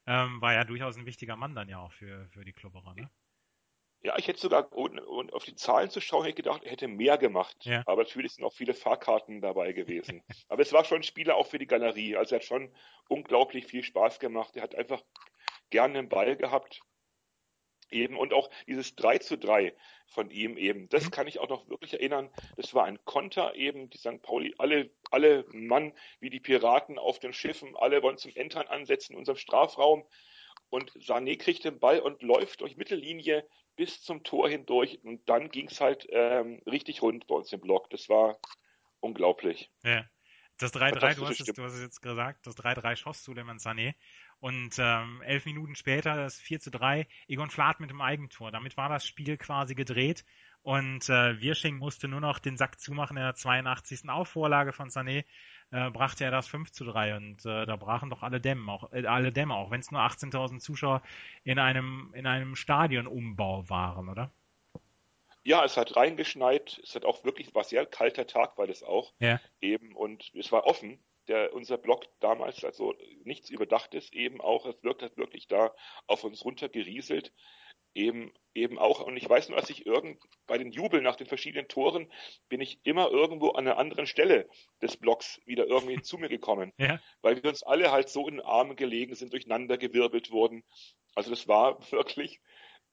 Ähm, 0.07 0.41
war 0.41 0.53
ja 0.53 0.63
durchaus 0.63 0.97
ein 0.97 1.05
wichtiger 1.05 1.35
Mann 1.35 1.55
dann 1.55 1.69
ja 1.69 1.79
auch 1.79 1.91
für, 1.91 2.27
für 2.29 2.45
die 2.45 2.53
Klubberer, 2.53 2.93
ne? 2.93 3.09
Ja, 4.03 4.15
ich 4.19 4.27
hätte 4.27 4.39
sogar, 4.39 4.71
und, 4.71 4.99
und 4.99 5.33
auf 5.33 5.45
die 5.45 5.55
Zahlen 5.55 5.89
zu 5.89 5.99
schauen, 5.99 6.25
hätte 6.25 6.35
gedacht, 6.35 6.63
er 6.63 6.71
hätte 6.71 6.87
mehr 6.87 7.17
gemacht. 7.17 7.57
Ja. 7.65 7.81
Aber 7.87 8.03
natürlich 8.03 8.33
sind 8.33 8.43
auch 8.43 8.53
viele 8.53 8.75
Fahrkarten 8.75 9.41
dabei 9.41 9.73
gewesen. 9.73 10.21
Aber 10.47 10.61
es 10.61 10.71
war 10.73 10.85
schon 10.85 10.99
ein 10.99 11.03
Spieler 11.03 11.35
auch 11.35 11.47
für 11.47 11.57
die 11.57 11.65
Galerie. 11.65 12.15
Also 12.15 12.35
er 12.35 12.39
hat 12.39 12.45
schon 12.45 12.71
unglaublich 13.07 13.65
viel 13.65 13.83
Spaß 13.83 14.19
gemacht. 14.19 14.55
Er 14.55 14.61
hat 14.61 14.75
einfach 14.75 15.01
gerne 15.71 15.95
den 15.95 16.09
Ball 16.09 16.35
gehabt 16.35 16.81
eben 17.91 18.17
und 18.17 18.33
auch 18.33 18.49
dieses 18.67 18.95
3 18.95 19.19
zu 19.19 19.37
3 19.37 19.75
von 20.07 20.29
ihm 20.29 20.57
eben, 20.57 20.89
das 20.89 21.05
mhm. 21.05 21.11
kann 21.11 21.27
ich 21.27 21.39
auch 21.39 21.49
noch 21.49 21.69
wirklich 21.69 21.93
erinnern. 21.93 22.29
Das 22.57 22.73
war 22.73 22.85
ein 22.85 23.03
Konter 23.05 23.55
eben, 23.55 23.89
die 23.89 23.97
St. 23.97 24.21
Pauli, 24.21 24.53
alle, 24.57 24.91
alle 25.11 25.45
Mann 25.51 25.93
wie 26.19 26.29
die 26.29 26.39
Piraten 26.39 26.97
auf 26.97 27.19
den 27.19 27.33
Schiffen, 27.33 27.75
alle 27.75 28.01
wollen 28.03 28.17
zum 28.17 28.31
Entern 28.35 28.67
ansetzen 28.67 29.13
in 29.13 29.19
unserem 29.19 29.37
Strafraum 29.37 30.05
und 30.69 30.91
Sané 30.93 31.37
kriegt 31.37 31.63
den 31.63 31.79
Ball 31.79 31.99
und 31.99 32.21
läuft 32.21 32.61
durch 32.61 32.77
Mittellinie 32.77 33.47
bis 33.75 34.01
zum 34.01 34.23
Tor 34.23 34.49
hindurch 34.49 34.99
und 35.03 35.27
dann 35.29 35.49
ging 35.49 35.67
es 35.67 35.81
halt 35.81 36.07
ähm, 36.09 36.61
richtig 36.65 37.01
rund 37.01 37.27
bei 37.27 37.35
uns 37.35 37.51
im 37.51 37.61
Block. 37.61 37.89
Das 37.89 38.09
war 38.09 38.39
unglaublich. 38.99 39.71
Ja. 39.83 40.05
Das 40.57 40.73
3-3, 40.73 41.15
du, 41.15 41.27
hast 41.27 41.41
es, 41.41 41.47
du 41.47 41.63
hast 41.63 41.73
es 41.73 41.81
jetzt 41.81 42.01
gesagt, 42.01 42.47
das 42.47 42.55
3-3 42.55 42.95
schoss 42.95 43.23
Suleiman 43.25 43.57
Sané. 43.57 43.93
Und 44.45 44.77
ähm, 44.77 45.23
elf 45.23 45.47
Minuten 45.47 45.73
später 45.73 46.15
das 46.15 46.39
4 46.39 46.59
zu 46.59 46.69
3, 46.69 47.07
Egon 47.27 47.49
Flath 47.49 47.79
mit 47.79 47.89
dem 47.89 47.99
Eigentor. 47.99 48.51
Damit 48.51 48.77
war 48.77 48.89
das 48.89 49.03
Spiel 49.03 49.37
quasi 49.37 49.73
gedreht. 49.73 50.23
Und 50.61 51.09
äh, 51.09 51.41
Wirsching 51.41 51.77
musste 51.77 52.07
nur 52.07 52.21
noch 52.21 52.37
den 52.37 52.55
Sack 52.55 52.79
zumachen 52.79 53.17
in 53.17 53.23
der 53.23 53.33
82. 53.33 54.07
Aufvorlage 54.07 54.71
von 54.71 54.89
Sané, 54.89 55.25
äh, 55.71 55.89
brachte 55.89 56.25
er 56.25 56.29
das 56.29 56.47
5 56.47 56.71
zu 56.71 56.85
3 56.85 57.15
und 57.15 57.43
äh, 57.43 57.65
da 57.65 57.75
brachen 57.75 58.11
doch 58.11 58.21
alle 58.21 58.39
Dämme, 58.39 58.71
auch 58.71 58.93
äh, 58.93 59.07
alle 59.07 59.31
Dämme, 59.31 59.55
auch 59.55 59.71
wenn 59.71 59.79
es 59.79 59.89
nur 59.89 60.01
18.000 60.01 60.59
Zuschauer 60.59 61.01
in 61.43 61.57
einem 61.57 62.13
in 62.13 62.27
einem 62.27 62.55
Stadionumbau 62.55 63.67
waren, 63.67 64.09
oder? 64.09 64.29
Ja, 65.43 65.65
es 65.65 65.75
hat 65.75 65.95
reingeschneit, 65.95 66.79
es 66.83 66.93
hat 66.93 67.03
auch 67.03 67.23
wirklich, 67.23 67.55
war 67.55 67.63
sehr 67.63 67.87
kalter 67.87 68.27
Tag, 68.27 68.59
war 68.59 68.67
das 68.67 68.83
auch. 68.83 69.11
Ja. 69.17 69.41
Eben, 69.59 69.95
und 69.95 70.31
es 70.35 70.51
war 70.51 70.65
offen 70.65 70.99
der 71.27 71.53
unser 71.53 71.77
Blog 71.77 72.05
damals 72.19 72.63
also 72.63 72.93
nichts 73.23 73.49
überdachtes 73.49 74.11
eben 74.13 74.41
auch, 74.41 74.65
es 74.65 74.81
wirkt 74.83 75.01
hat 75.01 75.17
wirklich 75.17 75.47
da 75.47 75.73
auf 76.07 76.23
uns 76.23 76.43
runtergerieselt, 76.43 77.33
eben 77.93 78.33
eben 78.53 78.77
auch 78.77 79.01
und 79.01 79.17
ich 79.17 79.27
weiß 79.27 79.49
nur, 79.49 79.57
als 79.57 79.69
ich 79.69 79.85
irgend 79.85 80.21
bei 80.47 80.57
den 80.57 80.71
Jubeln 80.71 81.03
nach 81.03 81.15
den 81.15 81.27
verschiedenen 81.27 81.67
Toren 81.67 82.11
bin 82.49 82.61
ich 82.61 82.79
immer 82.83 83.09
irgendwo 83.09 83.49
an 83.49 83.67
einer 83.67 83.77
anderen 83.77 84.07
Stelle 84.07 84.49
des 84.81 84.97
Blogs 84.97 85.41
wieder 85.45 85.67
irgendwie 85.67 86.01
zu 86.01 86.17
mir 86.17 86.29
gekommen, 86.29 86.73
ja. 86.77 86.99
weil 87.21 87.41
wir 87.41 87.49
uns 87.49 87.63
alle 87.63 87.91
halt 87.91 88.09
so 88.09 88.27
in 88.27 88.35
den 88.35 88.45
Armen 88.45 88.75
gelegen 88.75 89.15
sind, 89.15 89.33
durcheinander 89.33 89.77
gewirbelt 89.77 90.31
wurden. 90.31 90.63
Also 91.15 91.29
das 91.29 91.47
war 91.47 91.79
wirklich 91.91 92.39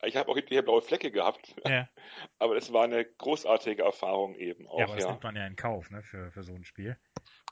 ich 0.05 0.17
habe 0.17 0.31
auch 0.31 0.37
hinterher 0.37 0.63
blaue 0.63 0.83
Flecke 0.83 1.11
gehabt. 1.11 1.55
Ja. 1.65 1.89
Aber 2.39 2.55
das 2.55 2.73
war 2.73 2.85
eine 2.85 3.05
großartige 3.05 3.83
Erfahrung 3.83 4.35
eben 4.35 4.67
auch. 4.67 4.79
Ja, 4.79 4.87
aber 4.87 4.95
das 4.97 5.05
ja. 5.05 5.11
nimmt 5.11 5.23
man 5.23 5.37
ja 5.37 5.47
in 5.47 5.57
Kauf, 5.57 5.91
ne, 5.91 6.03
für, 6.03 6.31
für 6.33 6.43
so 6.43 6.55
ein 6.55 6.65
Spiel. 6.65 6.97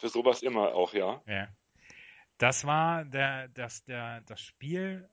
Für 0.01 0.09
sowas 0.09 0.43
immer 0.43 0.75
auch, 0.75 0.95
ja. 0.95 1.21
Ja. 1.27 1.49
Das 2.39 2.65
war 2.65 3.05
der, 3.05 3.49
das, 3.49 3.85
der, 3.85 4.23
das 4.23 4.41
Spiel 4.41 5.07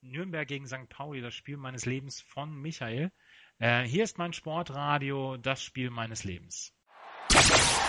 Nürnberg 0.00 0.48
gegen 0.48 0.66
St. 0.66 0.88
Pauli, 0.88 1.20
das 1.20 1.34
Spiel 1.34 1.58
meines 1.58 1.84
Lebens 1.84 2.22
von 2.22 2.54
Michael. 2.54 3.12
Äh, 3.58 3.82
hier 3.82 4.04
ist 4.04 4.16
mein 4.16 4.32
Sportradio, 4.32 5.36
das 5.36 5.62
Spiel 5.62 5.90
meines 5.90 6.24
Lebens. 6.24 6.72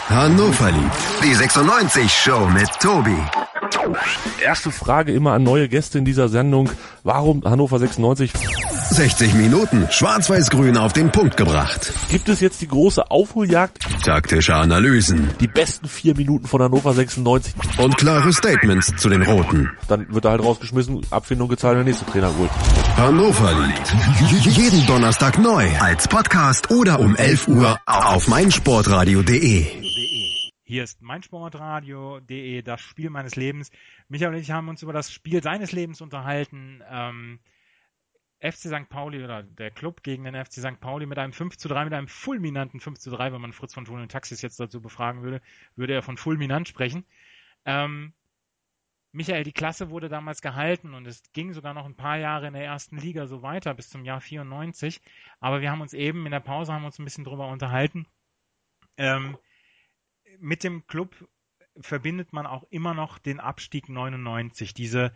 Hannover 0.09 0.69
liebt 0.71 1.23
die 1.23 1.33
96 1.33 2.11
Show 2.11 2.45
mit 2.47 2.69
Tobi. 2.81 3.17
Erste 4.43 4.69
Frage 4.69 5.13
immer 5.13 5.31
an 5.31 5.43
neue 5.43 5.69
Gäste 5.69 5.97
in 5.97 6.05
dieser 6.05 6.27
Sendung. 6.27 6.69
Warum 7.03 7.41
Hannover 7.45 7.79
96? 7.79 8.33
60 8.93 9.33
Minuten 9.33 9.87
schwarz-weiß-grün 9.89 10.77
auf 10.77 10.93
den 10.93 11.11
Punkt 11.11 11.35
gebracht. 11.35 11.91
Gibt 12.11 12.29
es 12.29 12.39
jetzt 12.41 12.61
die 12.61 12.67
große 12.67 13.09
Aufholjagd? 13.09 13.79
Taktische 14.05 14.53
Analysen. 14.53 15.31
Die 15.39 15.47
besten 15.47 15.87
vier 15.87 16.15
Minuten 16.15 16.45
von 16.45 16.61
Hannover 16.61 16.93
96. 16.93 17.55
Und 17.79 17.97
klare 17.97 18.31
Statements 18.31 18.93
zu 18.95 19.09
den 19.09 19.23
Roten. 19.23 19.71
Dann 19.87 20.13
wird 20.13 20.25
er 20.25 20.31
halt 20.31 20.43
rausgeschmissen, 20.43 21.01
Abfindung 21.09 21.49
gezahlt, 21.49 21.77
der 21.77 21.83
nächste 21.83 22.05
Trainer 22.05 22.31
holt. 22.37 22.51
Hannover 22.95 23.51
liegt 23.65 24.45
jeden 24.45 24.85
Donnerstag 24.85 25.39
neu 25.39 25.67
als 25.79 26.07
Podcast 26.07 26.69
oder 26.69 26.99
um 26.99 27.15
11 27.15 27.47
Uhr 27.47 27.79
auf 27.87 28.27
meinsportradio.de. 28.27 29.65
Hier 30.65 30.83
ist 30.83 31.01
meinsportradio.de, 31.01 32.61
das 32.61 32.79
Spiel 32.79 33.09
meines 33.09 33.35
Lebens. 33.35 33.71
Michael 34.07 34.35
und 34.35 34.39
ich 34.39 34.51
haben 34.51 34.69
uns 34.69 34.83
über 34.83 34.93
das 34.93 35.11
Spiel 35.11 35.41
seines 35.41 35.71
Lebens 35.71 35.99
unterhalten. 35.99 36.83
Ähm, 36.89 37.39
FC 38.43 38.67
St. 38.67 38.89
Pauli 38.89 39.23
oder 39.23 39.41
der 39.41 39.71
Club 39.71 40.03
gegen 40.03 40.25
den 40.25 40.35
FC 40.35 40.55
St. 40.55 40.79
Pauli 40.81 41.05
mit 41.05 41.17
einem 41.17 41.31
5 41.31 41.57
zu 41.57 41.69
3, 41.69 41.85
mit 41.85 41.93
einem 41.93 42.09
fulminanten 42.09 42.81
5 42.81 42.99
zu 42.99 43.09
3, 43.09 43.31
wenn 43.31 43.41
man 43.41 43.53
Fritz 43.53 43.73
von 43.73 43.85
Thun 43.85 44.01
und 44.01 44.11
Taxis 44.11 44.41
jetzt 44.41 44.59
dazu 44.59 44.81
befragen 44.81 45.23
würde, 45.23 45.41
würde 45.75 45.93
er 45.93 46.01
von 46.01 46.17
fulminant 46.17 46.67
sprechen. 46.67 47.05
Ähm, 47.65 48.13
Michael, 49.13 49.43
die 49.43 49.53
Klasse 49.53 49.89
wurde 49.89 50.09
damals 50.09 50.41
gehalten 50.41 50.93
und 50.93 51.05
es 51.05 51.23
ging 51.33 51.53
sogar 51.53 51.73
noch 51.73 51.85
ein 51.85 51.95
paar 51.95 52.17
Jahre 52.17 52.47
in 52.47 52.53
der 52.53 52.65
ersten 52.65 52.97
Liga 52.97 53.27
so 53.27 53.43
weiter 53.43 53.73
bis 53.73 53.89
zum 53.89 54.03
Jahr 54.03 54.19
94. 54.19 55.01
Aber 55.39 55.61
wir 55.61 55.71
haben 55.71 55.81
uns 55.81 55.93
eben 55.93 56.25
in 56.25 56.31
der 56.31 56.39
Pause 56.39 56.73
haben 56.73 56.83
uns 56.83 56.99
ein 56.99 57.05
bisschen 57.05 57.23
drüber 57.23 57.47
unterhalten. 57.47 58.07
Ähm, 58.97 59.37
mit 60.39 60.63
dem 60.63 60.85
Club 60.87 61.15
verbindet 61.79 62.33
man 62.33 62.45
auch 62.45 62.63
immer 62.71 62.93
noch 62.93 63.19
den 63.19 63.39
Abstieg 63.39 63.87
99, 63.87 64.73
diese 64.73 65.13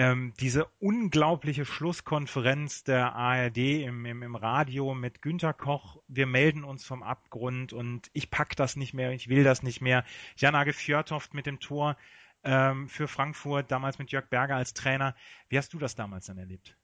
ähm, 0.00 0.32
diese 0.40 0.64
unglaubliche 0.78 1.66
Schlusskonferenz 1.66 2.84
der 2.84 3.14
ARD 3.14 3.58
im, 3.58 4.06
im, 4.06 4.22
im 4.22 4.34
Radio 4.34 4.94
mit 4.94 5.20
Günter 5.20 5.52
Koch, 5.52 5.98
wir 6.08 6.24
melden 6.24 6.64
uns 6.64 6.86
vom 6.86 7.02
Abgrund 7.02 7.74
und 7.74 8.08
ich 8.14 8.30
pack 8.30 8.56
das 8.56 8.76
nicht 8.76 8.94
mehr, 8.94 9.12
ich 9.12 9.28
will 9.28 9.44
das 9.44 9.62
nicht 9.62 9.82
mehr. 9.82 10.06
Jan-Age 10.38 10.72
Fjörtoft 10.72 11.34
mit 11.34 11.44
dem 11.44 11.60
Tor 11.60 11.98
ähm, 12.44 12.88
für 12.88 13.08
Frankfurt, 13.08 13.70
damals 13.70 13.98
mit 13.98 14.10
Jörg 14.10 14.30
Berger 14.30 14.56
als 14.56 14.72
Trainer. 14.72 15.14
Wie 15.50 15.58
hast 15.58 15.74
du 15.74 15.78
das 15.78 15.96
damals 15.96 16.24
dann 16.24 16.38
erlebt? 16.38 16.78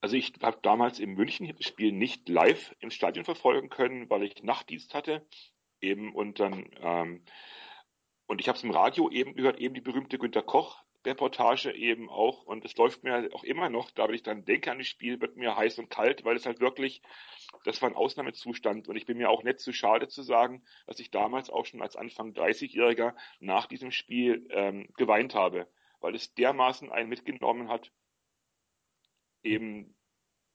Also 0.00 0.14
ich 0.14 0.34
habe 0.40 0.60
damals 0.62 1.00
in 1.00 1.14
München 1.14 1.52
das 1.52 1.66
Spiel 1.66 1.90
nicht 1.90 2.28
live 2.28 2.76
im 2.78 2.92
Stadion 2.92 3.24
verfolgen 3.24 3.70
können, 3.70 4.08
weil 4.08 4.22
ich 4.22 4.44
Nachtdienst 4.44 4.94
hatte 4.94 5.26
eben 5.80 6.14
und 6.14 6.38
dann 6.38 6.64
ähm, 6.80 7.24
und 8.28 8.40
ich 8.40 8.46
habe 8.46 8.56
es 8.56 8.62
im 8.62 8.70
Radio 8.70 9.10
eben 9.10 9.34
gehört, 9.34 9.58
eben 9.58 9.74
die 9.74 9.80
berühmte 9.80 10.18
Günter 10.18 10.42
Koch 10.42 10.84
Reportage 11.04 11.72
eben 11.72 12.08
auch 12.10 12.44
und 12.44 12.64
es 12.64 12.76
läuft 12.76 13.04
mir 13.04 13.28
auch 13.32 13.44
immer 13.44 13.70
noch, 13.70 13.90
da 13.90 14.08
wenn 14.08 14.14
ich 14.14 14.22
dann 14.22 14.44
denke 14.44 14.70
an 14.70 14.78
das 14.78 14.88
Spiel, 14.88 15.20
wird 15.20 15.36
mir 15.36 15.56
heiß 15.56 15.78
und 15.78 15.90
kalt, 15.90 16.24
weil 16.24 16.36
es 16.36 16.46
halt 16.46 16.60
wirklich, 16.60 17.02
das 17.64 17.80
war 17.80 17.88
ein 17.88 17.96
Ausnahmezustand 17.96 18.88
und 18.88 18.96
ich 18.96 19.06
bin 19.06 19.18
mir 19.18 19.30
auch 19.30 19.42
nicht 19.44 19.60
zu 19.60 19.72
schade 19.72 20.08
zu 20.08 20.22
sagen, 20.22 20.64
dass 20.86 20.98
ich 20.98 21.10
damals 21.10 21.50
auch 21.50 21.66
schon 21.66 21.82
als 21.82 21.96
Anfang 21.96 22.32
30-Jähriger 22.32 23.14
nach 23.40 23.66
diesem 23.66 23.92
Spiel 23.92 24.46
ähm, 24.50 24.88
geweint 24.96 25.34
habe, 25.34 25.68
weil 26.00 26.14
es 26.14 26.34
dermaßen 26.34 26.90
einen 26.90 27.08
mitgenommen 27.08 27.68
hat, 27.68 27.92
eben 29.42 29.94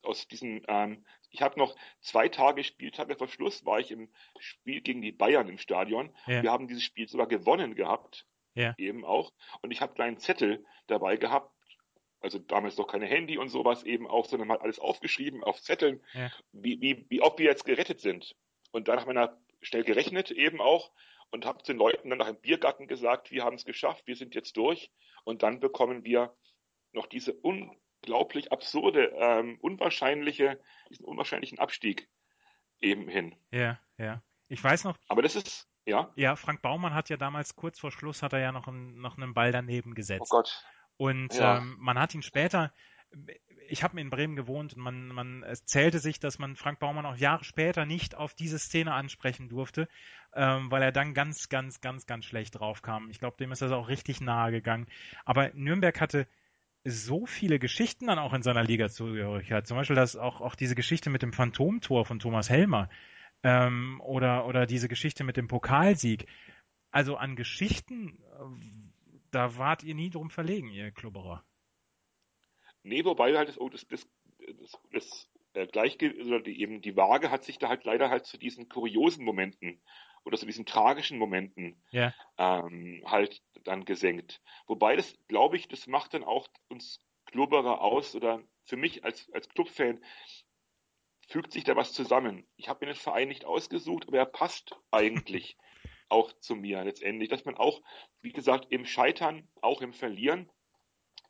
aus 0.02 0.28
diesem, 0.28 0.62
ähm, 0.68 1.06
ich 1.30 1.42
habe 1.42 1.58
noch 1.58 1.76
zwei 2.02 2.28
Tage 2.28 2.66
Spieltage 2.66 3.16
vor 3.16 3.30
Schluss, 3.30 3.66
war 3.66 3.80
ich 3.80 3.92
im 3.92 4.12
Spiel 4.38 4.82
gegen 4.82 5.02
die 5.02 5.14
Bayern 5.14 5.48
im 5.48 5.58
Stadion. 5.58 6.14
Ja. 6.28 6.44
Wir 6.44 6.52
haben 6.52 6.68
dieses 6.68 6.84
Spiel 6.84 7.08
sogar 7.08 7.28
gewonnen 7.28 7.76
gehabt 7.76 8.28
ja. 8.56 8.74
eben 8.78 9.06
auch. 9.06 9.32
Und 9.62 9.72
ich 9.72 9.82
habe 9.82 9.92
einen 9.92 9.96
kleinen 9.96 10.18
Zettel 10.18 10.66
dabei 10.88 11.18
gehabt, 11.18 11.52
also 12.22 12.40
damals 12.40 12.78
noch 12.78 12.88
keine 12.88 13.06
Handy 13.06 13.38
und 13.38 13.50
sowas 13.50 13.84
eben 13.84 14.08
auch, 14.08 14.26
sondern 14.26 14.48
mal 14.48 14.60
alles 14.60 14.80
aufgeschrieben 14.80 15.44
auf 15.44 15.62
Zetteln, 15.62 16.02
ja. 16.14 16.32
wie, 16.54 16.80
wie, 16.82 17.06
wie 17.10 17.22
ob 17.22 17.38
wir 17.38 17.46
jetzt 17.46 17.66
gerettet 17.66 18.00
sind. 18.00 18.36
Und 18.72 18.88
dann 18.88 19.00
haben 19.00 19.14
wir 19.14 19.38
schnell 19.62 19.84
gerechnet 19.84 20.32
eben 20.32 20.62
auch 20.62 20.92
und 21.32 21.46
habe 21.46 21.64
den 21.64 21.78
Leuten 21.78 22.10
dann 22.10 22.20
nach 22.20 22.28
dem 22.28 22.40
Biergarten 22.40 22.88
gesagt, 22.88 23.32
wir 23.32 23.44
haben 23.44 23.56
es 23.56 23.66
geschafft, 23.66 24.08
wir 24.08 24.16
sind 24.16 24.36
jetzt 24.36 24.56
durch. 24.56 24.92
Und 25.24 25.44
dann 25.44 25.60
bekommen 25.60 26.04
wir 26.06 26.36
noch 26.92 27.08
diese 27.08 27.34
unglaublich 27.34 28.52
absurde, 28.52 29.12
ähm, 29.18 29.58
unwahrscheinliche, 29.60 30.62
diesen 30.90 31.06
unwahrscheinlichen 31.06 31.60
Abstieg 31.60 32.08
eben 32.82 33.08
hin. 33.08 33.36
Ja, 33.52 33.80
ja. 33.98 34.22
Ich 34.48 34.64
weiß 34.64 34.84
noch. 34.84 34.98
Aber 35.08 35.22
das 35.22 35.36
ist, 35.36 35.68
ja? 35.86 36.12
Ja, 36.16 36.36
Frank 36.36 36.62
Baumann 36.62 36.94
hat 36.94 37.10
ja 37.10 37.18
damals 37.18 37.56
kurz 37.56 37.80
vor 37.80 37.92
Schluss 37.92 38.24
hat 38.24 38.34
er 38.34 38.40
ja 38.40 38.52
noch, 38.52 38.68
einen, 38.68 39.00
noch 39.00 39.18
einen 39.18 39.34
Ball 39.34 39.52
daneben 39.52 39.94
gesetzt. 39.96 40.32
Oh 40.32 40.38
Gott. 40.38 40.66
Und 40.98 41.34
ja. 41.36 41.58
ähm, 41.58 41.76
man 41.80 42.00
hat 42.00 42.14
ihn 42.14 42.22
später, 42.22 42.72
ich 43.68 43.84
habe 43.84 44.00
in 44.00 44.10
Bremen 44.10 44.36
gewohnt 44.36 44.74
und 44.76 44.82
man, 44.82 45.08
man 45.08 45.44
es 45.44 45.66
zählte 45.66 46.00
sich, 46.00 46.20
dass 46.20 46.40
man 46.40 46.56
Frank 46.56 46.80
Baumann 46.80 47.06
auch 47.06 47.16
Jahre 47.16 47.44
später 47.44 47.86
nicht 47.86 48.16
auf 48.16 48.34
diese 48.34 48.60
Szene 48.60 48.94
ansprechen 48.94 49.50
durfte, 49.50 49.88
ähm, 50.34 50.72
weil 50.72 50.82
er 50.84 50.92
dann 50.92 51.14
ganz, 51.14 51.50
ganz, 51.50 51.82
ganz, 51.82 52.06
ganz 52.06 52.26
schlecht 52.26 52.60
drauf 52.60 52.82
kam. 52.82 53.10
Ich 53.10 53.20
glaube, 53.20 53.38
dem 53.38 53.52
ist 53.52 53.62
das 53.62 53.72
auch 53.72 53.90
richtig 53.90 54.22
nahe 54.22 54.52
gegangen. 54.52 54.88
Aber 55.26 55.52
Nürnberg 55.54 56.00
hatte 56.00 56.28
so 56.86 57.26
viele 57.26 57.60
Geschichten 57.60 58.08
dann 58.08 58.20
auch 58.20 58.34
in 58.34 58.44
seiner 58.44 58.64
Liga 58.64 58.90
zugehörigkeit. 58.90 59.66
Zum 59.66 59.78
Beispiel 59.78 59.96
das 59.96 60.16
auch, 60.16 60.42
auch 60.42 60.56
diese 60.56 60.76
Geschichte 60.76 61.10
mit 61.10 61.22
dem 61.22 61.34
Phantomtor 61.34 62.06
von 62.06 62.20
Thomas 62.20 62.50
Helmer 62.50 62.90
ähm, 63.44 64.02
oder, 64.02 64.48
oder 64.48 64.66
diese 64.66 64.88
Geschichte 64.88 65.24
mit 65.24 65.38
dem 65.38 65.48
Pokalsieg. 65.48 66.28
Also 66.92 67.18
an 67.18 67.36
Geschichten, 67.36 68.24
da 69.32 69.58
wart 69.58 69.84
ihr 69.84 69.96
nie 69.96 70.10
drum 70.10 70.30
verlegen, 70.30 70.70
ihr 70.70 70.92
Klubberer. 70.92 71.44
Nee, 72.84 73.04
wobei 73.06 73.36
halt 73.36 73.50
das, 73.50 73.60
oh, 73.60 73.70
das, 73.70 73.88
das, 73.88 74.08
das, 74.92 75.30
äh, 75.54 75.68
Gleichge 75.68 76.14
oder 76.26 76.42
die, 76.42 76.60
eben 76.60 76.82
die 76.82 76.96
Waage 76.96 77.32
hat 77.32 77.44
sich 77.44 77.58
da 77.58 77.70
halt 77.70 77.86
leider 77.86 78.10
halt 78.10 78.26
zu 78.26 78.38
diesen 78.38 78.70
kuriosen 78.70 79.24
Momenten 79.24 79.82
oder 80.26 80.38
zu 80.38 80.46
diesen 80.46 80.66
tragischen 80.66 81.18
Momenten 81.18 81.82
ja. 81.92 82.14
ähm, 82.38 83.04
halt 83.06 83.42
dann 83.64 83.86
gesenkt. 83.86 84.42
Wobei 84.68 84.96
das, 84.96 85.18
glaube 85.28 85.58
ich, 85.58 85.68
das 85.68 85.88
macht 85.88 86.14
dann 86.14 86.24
auch 86.24 86.48
uns 86.70 87.02
Klubberer 87.26 87.82
aus 87.82 88.16
oder 88.16 88.42
für 88.66 88.78
mich 88.78 89.04
als, 89.04 89.30
als 89.34 89.50
Clubfan 89.50 90.04
fügt 91.28 91.52
sich 91.52 91.64
da 91.64 91.76
was 91.76 91.94
zusammen. 91.94 92.48
Ich 92.58 92.70
habe 92.70 92.86
mir 92.86 92.94
den 92.94 93.00
Verein 93.00 93.28
nicht 93.28 93.46
ausgesucht, 93.46 94.08
aber 94.08 94.18
er 94.18 94.26
passt 94.26 94.76
eigentlich 94.92 95.58
auch 96.10 96.32
zu 96.40 96.56
mir 96.56 96.84
letztendlich, 96.84 97.30
dass 97.30 97.46
man 97.46 97.56
auch, 97.56 97.82
wie 98.22 98.34
gesagt, 98.34 98.68
im 98.72 98.86
Scheitern, 98.86 99.48
auch 99.62 99.82
im 99.82 99.94
Verlieren, 99.94 100.50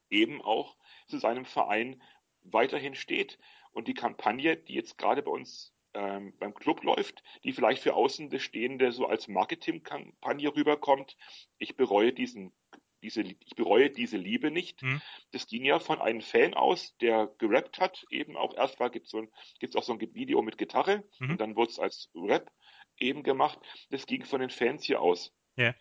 eben 0.09 0.41
auch 0.41 0.75
zu 1.07 1.17
seinem 1.17 1.45
Verein 1.45 2.01
weiterhin 2.41 2.95
steht. 2.95 3.39
Und 3.71 3.87
die 3.87 3.93
Kampagne, 3.93 4.57
die 4.57 4.73
jetzt 4.73 4.97
gerade 4.97 5.23
bei 5.23 5.31
uns 5.31 5.73
ähm, 5.93 6.33
beim 6.37 6.53
Club 6.53 6.83
läuft, 6.83 7.23
die 7.43 7.53
vielleicht 7.53 7.81
für 7.81 7.95
Außenstehende 7.95 8.91
so 8.91 9.07
als 9.07 9.27
Marketingkampagne 9.27 10.55
rüberkommt, 10.55 11.17
ich 11.57 11.75
bereue 11.75 12.13
diesen 12.13 12.53
diese, 13.03 13.21
ich 13.21 13.55
bereue 13.55 13.89
diese 13.89 14.17
Liebe 14.17 14.49
nicht. 14.49 14.81
Mhm. 14.81 15.01
Das 15.31 15.45
ging 15.45 15.65
ja 15.65 15.79
von 15.79 16.01
einem 16.01 16.21
Fan 16.21 16.53
aus, 16.53 16.95
der 16.97 17.27
gerappt 17.37 17.79
hat, 17.79 18.05
eben 18.09 18.35
auch 18.37 18.55
erst 18.55 18.79
mal 18.79 18.89
gibt 18.89 19.05
es 19.05 19.11
so 19.11 19.19
ein, 19.19 19.29
gibt's 19.59 19.75
auch 19.75 19.83
so 19.83 19.93
ein 19.93 19.99
Video 19.99 20.41
mit 20.41 20.57
Gitarre 20.57 21.03
mhm. 21.19 21.31
und 21.31 21.41
dann 21.41 21.55
wurde 21.55 21.71
es 21.71 21.79
als 21.79 22.09
Rap 22.15 22.51
eben 22.97 23.23
gemacht. 23.23 23.59
Das 23.89 24.05
ging 24.05 24.23
von 24.25 24.39
den 24.39 24.49
Fans 24.49 24.83
hier 24.85 25.01
aus. 25.01 25.33
Yeah. 25.57 25.75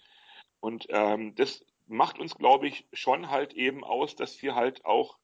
Und 0.60 0.86
ähm, 0.90 1.34
das 1.34 1.64
macht 1.86 2.18
uns, 2.18 2.34
glaube 2.34 2.68
ich, 2.68 2.86
schon 2.92 3.30
halt 3.30 3.54
eben 3.54 3.84
aus, 3.84 4.16
dass 4.16 4.40
wir 4.42 4.54
halt 4.54 4.84
auch 4.84 5.18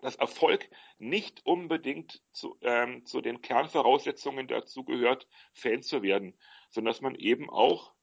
dass 0.00 0.16
Erfolg 0.16 0.68
nicht 0.98 1.44
unbedingt 1.46 2.22
zu, 2.32 2.58
ähm, 2.60 3.06
zu 3.06 3.22
den 3.22 3.40
Kernvoraussetzungen 3.40 4.48
dazu 4.48 4.84
gehört, 4.84 5.26
Fan 5.54 5.82
zu 5.82 6.02
werden, 6.02 6.38
sondern 6.68 6.92
dass 6.92 7.00
man 7.00 7.14
eben 7.14 7.48
auch 7.48 7.94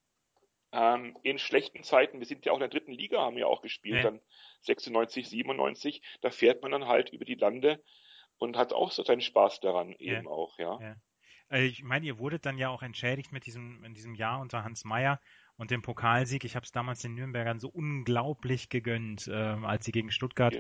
ähm, 0.72 1.18
in 1.24 1.38
schlechten 1.38 1.84
Zeiten, 1.84 2.20
wir 2.20 2.26
sind 2.26 2.46
ja 2.46 2.52
auch 2.52 2.58
in 2.58 2.62
der 2.62 2.70
dritten 2.70 2.94
Liga, 2.94 3.22
haben 3.22 3.38
ja 3.38 3.46
auch 3.46 3.62
gespielt, 3.62 4.04
ja. 4.04 4.04
dann 4.04 4.22
96, 4.62 5.30
97, 5.30 6.02
da 6.22 6.30
fährt 6.30 6.62
man 6.62 6.72
dann 6.72 6.88
halt 6.88 7.10
über 7.10 7.26
die 7.26 7.36
Lande 7.36 7.84
und 8.38 8.58
hat 8.58 8.74
auch 8.74 8.92
so 8.92 9.04
seinen 9.04 9.22
Spaß 9.22 9.60
daran 9.60 9.94
eben 9.94 10.26
ja. 10.26 10.30
auch, 10.30 10.58
ja. 10.58 10.80
ja. 10.82 10.96
Äh, 11.50 11.66
ich 11.66 11.84
meine, 11.84 12.06
ihr 12.06 12.18
wurdet 12.18 12.46
dann 12.46 12.58
ja 12.58 12.70
auch 12.70 12.84
entschädigt 12.84 13.32
mit 13.32 13.46
diesem, 13.46 13.84
in 13.84 13.94
diesem 13.94 14.16
Jahr 14.16 14.40
unter 14.40 14.64
Hans 14.64 14.86
Meyer 14.86 15.20
und 15.58 15.72
dem 15.72 15.82
Pokalsieg. 15.82 16.44
Ich 16.44 16.56
habe 16.56 16.66
es 16.66 16.72
damals 16.72 17.02
den 17.02 17.14
Nürnbergern 17.14 17.60
so 17.60 17.70
unglaublich 17.70 18.70
gegönnt, 18.70 19.28
äh, 19.28 19.34
als 19.34 19.86
sie 19.86 19.92
gegen 19.92 20.12
Stuttgart 20.12 20.56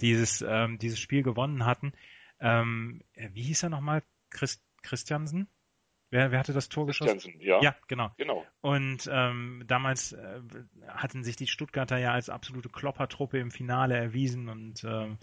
dieses, 0.00 0.42
ähm, 0.42 0.78
dieses 0.78 0.98
Spiel 1.00 1.22
gewonnen 1.22 1.66
hatten. 1.66 1.92
Ähm, 2.40 3.02
wie 3.14 3.42
hieß 3.42 3.64
er 3.64 3.70
nochmal? 3.70 4.02
Christ 4.30 4.62
Christiansen? 4.82 5.48
Wer, 6.10 6.30
wer 6.30 6.38
hatte 6.38 6.54
das 6.54 6.68
Tor 6.68 6.86
geschossen? 6.86 7.34
Ja. 7.40 7.60
ja, 7.60 7.76
genau. 7.86 8.10
genau. 8.16 8.44
Und 8.60 9.08
ähm, 9.12 9.64
damals 9.66 10.12
äh, 10.12 10.40
hatten 10.86 11.22
sich 11.22 11.36
die 11.36 11.46
Stuttgarter 11.46 11.98
ja 11.98 12.12
als 12.12 12.30
absolute 12.30 12.70
Kloppertruppe 12.70 13.38
im 13.38 13.50
Finale 13.50 13.96
erwiesen 13.96 14.48
und 14.48 14.84
ähm, 14.84 15.18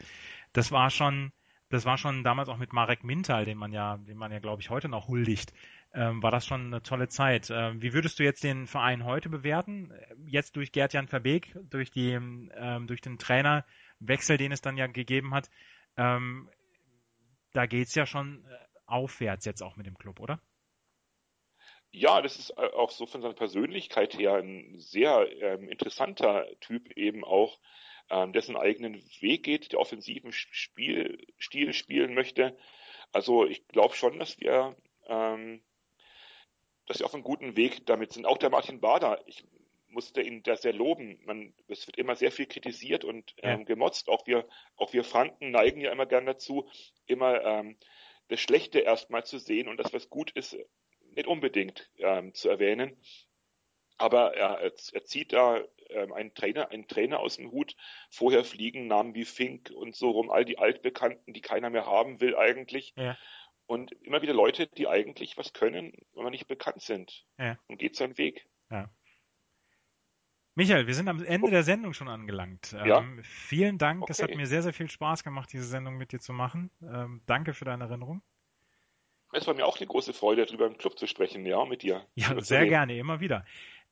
das 0.53 0.71
war 0.71 0.91
schon, 0.91 1.31
das 1.69 1.85
war 1.85 1.97
schon 1.97 2.23
damals 2.23 2.49
auch 2.49 2.57
mit 2.57 2.71
Marek 2.71 3.03
Mintal, 3.03 3.45
den 3.45 3.57
man 3.57 3.73
ja, 3.73 3.97
den 3.97 4.17
man 4.17 4.31
ja 4.31 4.39
glaube 4.39 4.61
ich 4.61 4.69
heute 4.69 4.87
noch 4.87 5.07
huldigt, 5.07 5.53
ähm, 5.95 6.21
war 6.21 6.29
das 6.29 6.45
schon 6.45 6.67
eine 6.67 6.83
tolle 6.83 7.07
Zeit. 7.07 7.49
Ähm, 7.49 7.81
wie 7.81 7.93
würdest 7.93 8.19
du 8.19 8.23
jetzt 8.23 8.43
den 8.43 8.67
Verein 8.67 9.05
heute 9.05 9.29
bewerten? 9.29 9.91
Jetzt 10.27 10.55
durch 10.55 10.71
Gerd-Jan 10.71 11.07
Verbeek, 11.07 11.55
durch 11.69 11.89
die, 11.89 12.11
ähm, 12.11 12.85
durch 12.85 13.01
den 13.01 13.17
Trainerwechsel, 13.17 14.37
den 14.37 14.51
es 14.51 14.61
dann 14.61 14.77
ja 14.77 14.85
gegeben 14.85 15.33
hat, 15.33 15.49
ähm, 15.97 16.49
da 17.53 17.65
geht's 17.65 17.95
ja 17.95 18.05
schon 18.05 18.45
äh, 18.45 18.57
aufwärts 18.85 19.45
jetzt 19.45 19.63
auch 19.63 19.77
mit 19.77 19.87
dem 19.87 19.97
Club, 19.97 20.19
oder? 20.19 20.39
Ja, 21.97 22.21
das 22.21 22.37
ist 22.37 22.49
äh, 22.57 22.71
auch 22.73 22.91
so 22.91 23.05
von 23.05 23.21
seiner 23.21 23.33
Persönlichkeit 23.33 24.17
her 24.19 24.33
ein 24.33 24.77
sehr 24.77 25.29
ähm, 25.41 25.69
interessanter 25.69 26.45
Typ 26.59 26.91
eben 26.97 27.23
auch, 27.23 27.57
ähm, 28.09 28.33
dessen 28.33 28.57
eigenen 28.57 29.01
Weg 29.21 29.43
geht, 29.43 29.71
der 29.71 29.79
offensiven 29.79 30.33
Spielstil 30.33 31.71
spielen 31.71 32.13
möchte. 32.13 32.57
Also 33.13 33.45
ich 33.45 33.65
glaube 33.69 33.95
schon, 33.95 34.19
dass 34.19 34.37
wir, 34.41 34.75
ähm, 35.07 35.63
dass 36.85 36.99
wir 36.99 37.05
auf 37.05 37.13
einem 37.13 37.23
guten 37.23 37.55
Weg 37.55 37.85
damit 37.85 38.11
sind. 38.11 38.25
Auch 38.25 38.39
der 38.39 38.49
Martin 38.49 38.81
Bader, 38.81 39.23
ich 39.25 39.45
musste 39.87 40.21
ihn 40.21 40.43
da 40.43 40.57
sehr 40.57 40.73
loben. 40.73 41.21
Man, 41.23 41.53
es 41.69 41.87
wird 41.87 41.97
immer 41.97 42.17
sehr 42.17 42.33
viel 42.33 42.45
kritisiert 42.45 43.05
und 43.05 43.33
ähm, 43.41 43.59
ja. 43.59 43.65
gemotzt. 43.65 44.09
Auch 44.09 44.27
wir, 44.27 44.45
auch 44.75 44.91
wir 44.91 45.05
Franken 45.05 45.51
neigen 45.51 45.79
ja 45.79 45.93
immer 45.93 46.05
gern 46.05 46.25
dazu, 46.25 46.67
immer 47.05 47.41
ähm, 47.41 47.77
das 48.27 48.41
Schlechte 48.41 48.79
erstmal 48.79 49.25
zu 49.25 49.39
sehen 49.39 49.69
und 49.69 49.77
das, 49.77 49.93
was 49.93 50.09
gut 50.09 50.31
ist, 50.31 50.57
nicht 51.15 51.27
unbedingt 51.27 51.89
ähm, 51.97 52.33
zu 52.33 52.49
erwähnen. 52.49 52.95
Aber 53.97 54.35
er, 54.35 54.59
er 54.61 55.05
zieht 55.05 55.31
da 55.31 55.61
ähm, 55.89 56.13
einen 56.13 56.33
Trainer, 56.33 56.69
einen 56.71 56.87
Trainer 56.87 57.19
aus 57.19 57.37
dem 57.37 57.51
Hut. 57.51 57.75
Vorher 58.09 58.43
fliegen 58.43 58.87
Namen 58.87 59.15
wie 59.15 59.25
Fink 59.25 59.71
und 59.73 59.95
so 59.95 60.11
rum, 60.11 60.29
all 60.29 60.45
die 60.45 60.57
Altbekannten, 60.57 61.33
die 61.33 61.41
keiner 61.41 61.69
mehr 61.69 61.85
haben 61.85 62.19
will 62.19 62.35
eigentlich. 62.35 62.93
Ja. 62.97 63.17
Und 63.67 63.91
immer 64.03 64.21
wieder 64.21 64.33
Leute, 64.33 64.67
die 64.67 64.87
eigentlich 64.87 65.37
was 65.37 65.53
können, 65.53 65.93
aber 66.15 66.29
nicht 66.29 66.47
bekannt 66.47 66.81
sind. 66.81 67.25
Ja. 67.37 67.57
Und 67.67 67.77
geht 67.77 67.95
seinen 67.95 68.17
Weg. 68.17 68.47
Ja. 68.69 68.89
Michael, 70.55 70.87
wir 70.87 70.93
sind 70.93 71.09
am 71.09 71.23
Ende 71.23 71.49
der 71.49 71.63
Sendung 71.63 71.93
schon 71.93 72.07
angelangt. 72.07 72.71
Ja. 72.71 72.99
Ähm, 72.99 73.21
vielen 73.23 73.77
Dank. 73.77 74.03
Okay. 74.03 74.11
Es 74.11 74.21
hat 74.21 74.35
mir 74.35 74.47
sehr, 74.47 74.61
sehr 74.61 74.73
viel 74.73 74.89
Spaß 74.89 75.23
gemacht, 75.23 75.51
diese 75.51 75.65
Sendung 75.65 75.97
mit 75.97 76.11
dir 76.11 76.19
zu 76.19 76.31
machen. 76.31 76.71
Ähm, 76.81 77.21
danke 77.25 77.53
für 77.53 77.65
deine 77.65 77.85
Erinnerung. 77.85 78.21
Es 79.35 79.47
war 79.47 79.53
mir 79.53 79.65
auch 79.65 79.77
eine 79.77 79.87
große 79.87 80.13
Freude, 80.13 80.45
darüber 80.45 80.65
im 80.65 80.77
Club 80.77 80.97
zu 80.97 81.07
sprechen, 81.07 81.45
ja, 81.45 81.65
mit 81.65 81.83
dir. 81.83 82.05
Ja, 82.15 82.39
sehr 82.41 82.65
gerne, 82.67 82.97
immer 82.97 83.19
wieder. 83.19 83.45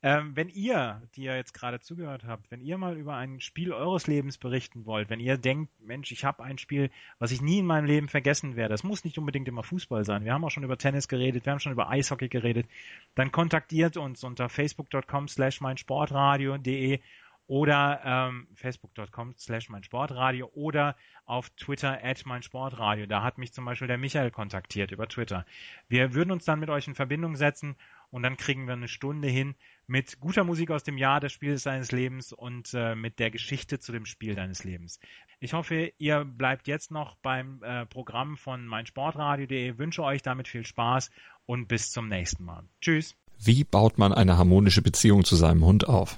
Ähm, 0.06 0.36
wenn 0.36 0.50
ihr, 0.50 1.02
die 1.16 1.24
ihr 1.24 1.36
jetzt 1.38 1.54
gerade 1.54 1.80
zugehört 1.80 2.26
habt, 2.26 2.52
wenn 2.52 2.60
ihr 2.60 2.78
mal 2.78 2.98
über 2.98 3.16
ein 3.16 3.40
Spiel 3.40 3.72
eures 3.72 4.06
Lebens 4.06 4.38
berichten 4.38 4.86
wollt, 4.86 5.10
wenn 5.10 5.22
ihr 5.22 5.38
denkt, 5.38 5.72
Mensch, 5.82 6.12
ich 6.12 6.26
habe 6.26 6.44
ein 6.44 6.58
Spiel, 6.58 6.90
was 7.20 7.32
ich 7.32 7.42
nie 7.42 7.60
in 7.60 7.66
meinem 7.66 7.86
Leben 7.86 8.10
vergessen 8.10 8.58
werde, 8.58 8.74
das 8.74 8.84
muss 8.84 9.06
nicht 9.06 9.18
unbedingt 9.18 9.48
immer 9.48 9.64
Fußball 9.64 10.04
sein. 10.04 10.26
Wir 10.26 10.34
haben 10.34 10.44
auch 10.44 10.52
schon 10.52 10.66
über 10.66 10.78
Tennis 10.78 11.08
geredet, 11.08 11.46
wir 11.46 11.52
haben 11.52 11.62
schon 11.62 11.72
über 11.72 11.90
Eishockey 11.90 12.28
geredet, 12.28 12.68
dann 13.16 13.32
kontaktiert 13.32 13.96
uns 13.96 14.26
unter 14.26 14.50
facebook.com 14.50 15.30
slash 15.30 15.62
meinsportradio.de 15.62 17.00
oder 17.48 18.02
ähm, 18.04 18.48
facebook.com 18.54 19.36
slash 19.38 19.70
meinsportradio 19.70 20.50
oder 20.54 20.96
auf 21.26 21.50
Twitter 21.52 22.00
at 22.04 22.26
meinsportradio. 22.26 23.06
Da 23.06 23.22
hat 23.24 23.38
mich 23.38 23.54
zum 23.54 23.66
Beispiel 23.66 23.88
der 23.88 23.98
Michael 23.98 24.32
kontaktiert 24.32 24.92
über 24.92 25.08
Twitter. 25.08 25.46
Wir 25.88 26.14
würden 26.14 26.32
uns 26.32 26.46
dann 26.46 26.60
mit 26.60 26.70
euch 26.70 26.88
in 26.88 26.96
Verbindung 26.96 27.36
setzen 27.36 27.76
und 28.12 28.24
dann 28.24 28.38
kriegen 28.38 28.68
wir 28.68 28.74
eine 28.74 28.88
Stunde 28.88 29.28
hin 29.28 29.56
mit 29.88 30.20
guter 30.20 30.44
Musik 30.44 30.72
aus 30.72 30.84
dem 30.84 30.98
Jahr 30.98 31.20
des 31.20 31.34
Spiels 31.34 31.64
deines 31.64 31.92
Lebens 31.92 32.32
und 32.32 32.74
äh, 32.74 32.96
mit 32.96 33.20
der 33.20 33.32
Geschichte 33.32 33.80
zu 33.80 33.92
dem 33.92 34.06
Spiel 34.06 34.36
deines 34.36 34.64
Lebens. 34.64 35.00
Ich 35.40 35.54
hoffe, 35.54 35.92
ihr 35.98 36.24
bleibt 36.24 36.68
jetzt 36.68 36.92
noch 36.92 37.16
beim 37.16 37.62
äh, 37.64 37.86
Programm 37.86 38.38
von 38.38 38.66
meinsportradio.de. 38.66 39.78
Wünsche 39.78 40.04
euch 40.04 40.22
damit 40.22 40.48
viel 40.48 40.66
Spaß 40.66 41.12
und 41.46 41.68
bis 41.68 41.92
zum 41.92 42.08
nächsten 42.08 42.46
Mal. 42.46 42.64
Tschüss. 42.80 43.16
Wie 43.40 43.64
baut 43.66 43.98
man 43.98 44.14
eine 44.14 44.38
harmonische 44.38 44.82
Beziehung 44.82 45.26
zu 45.26 45.36
seinem 45.36 45.66
Hund 45.66 45.88
auf? 45.88 46.18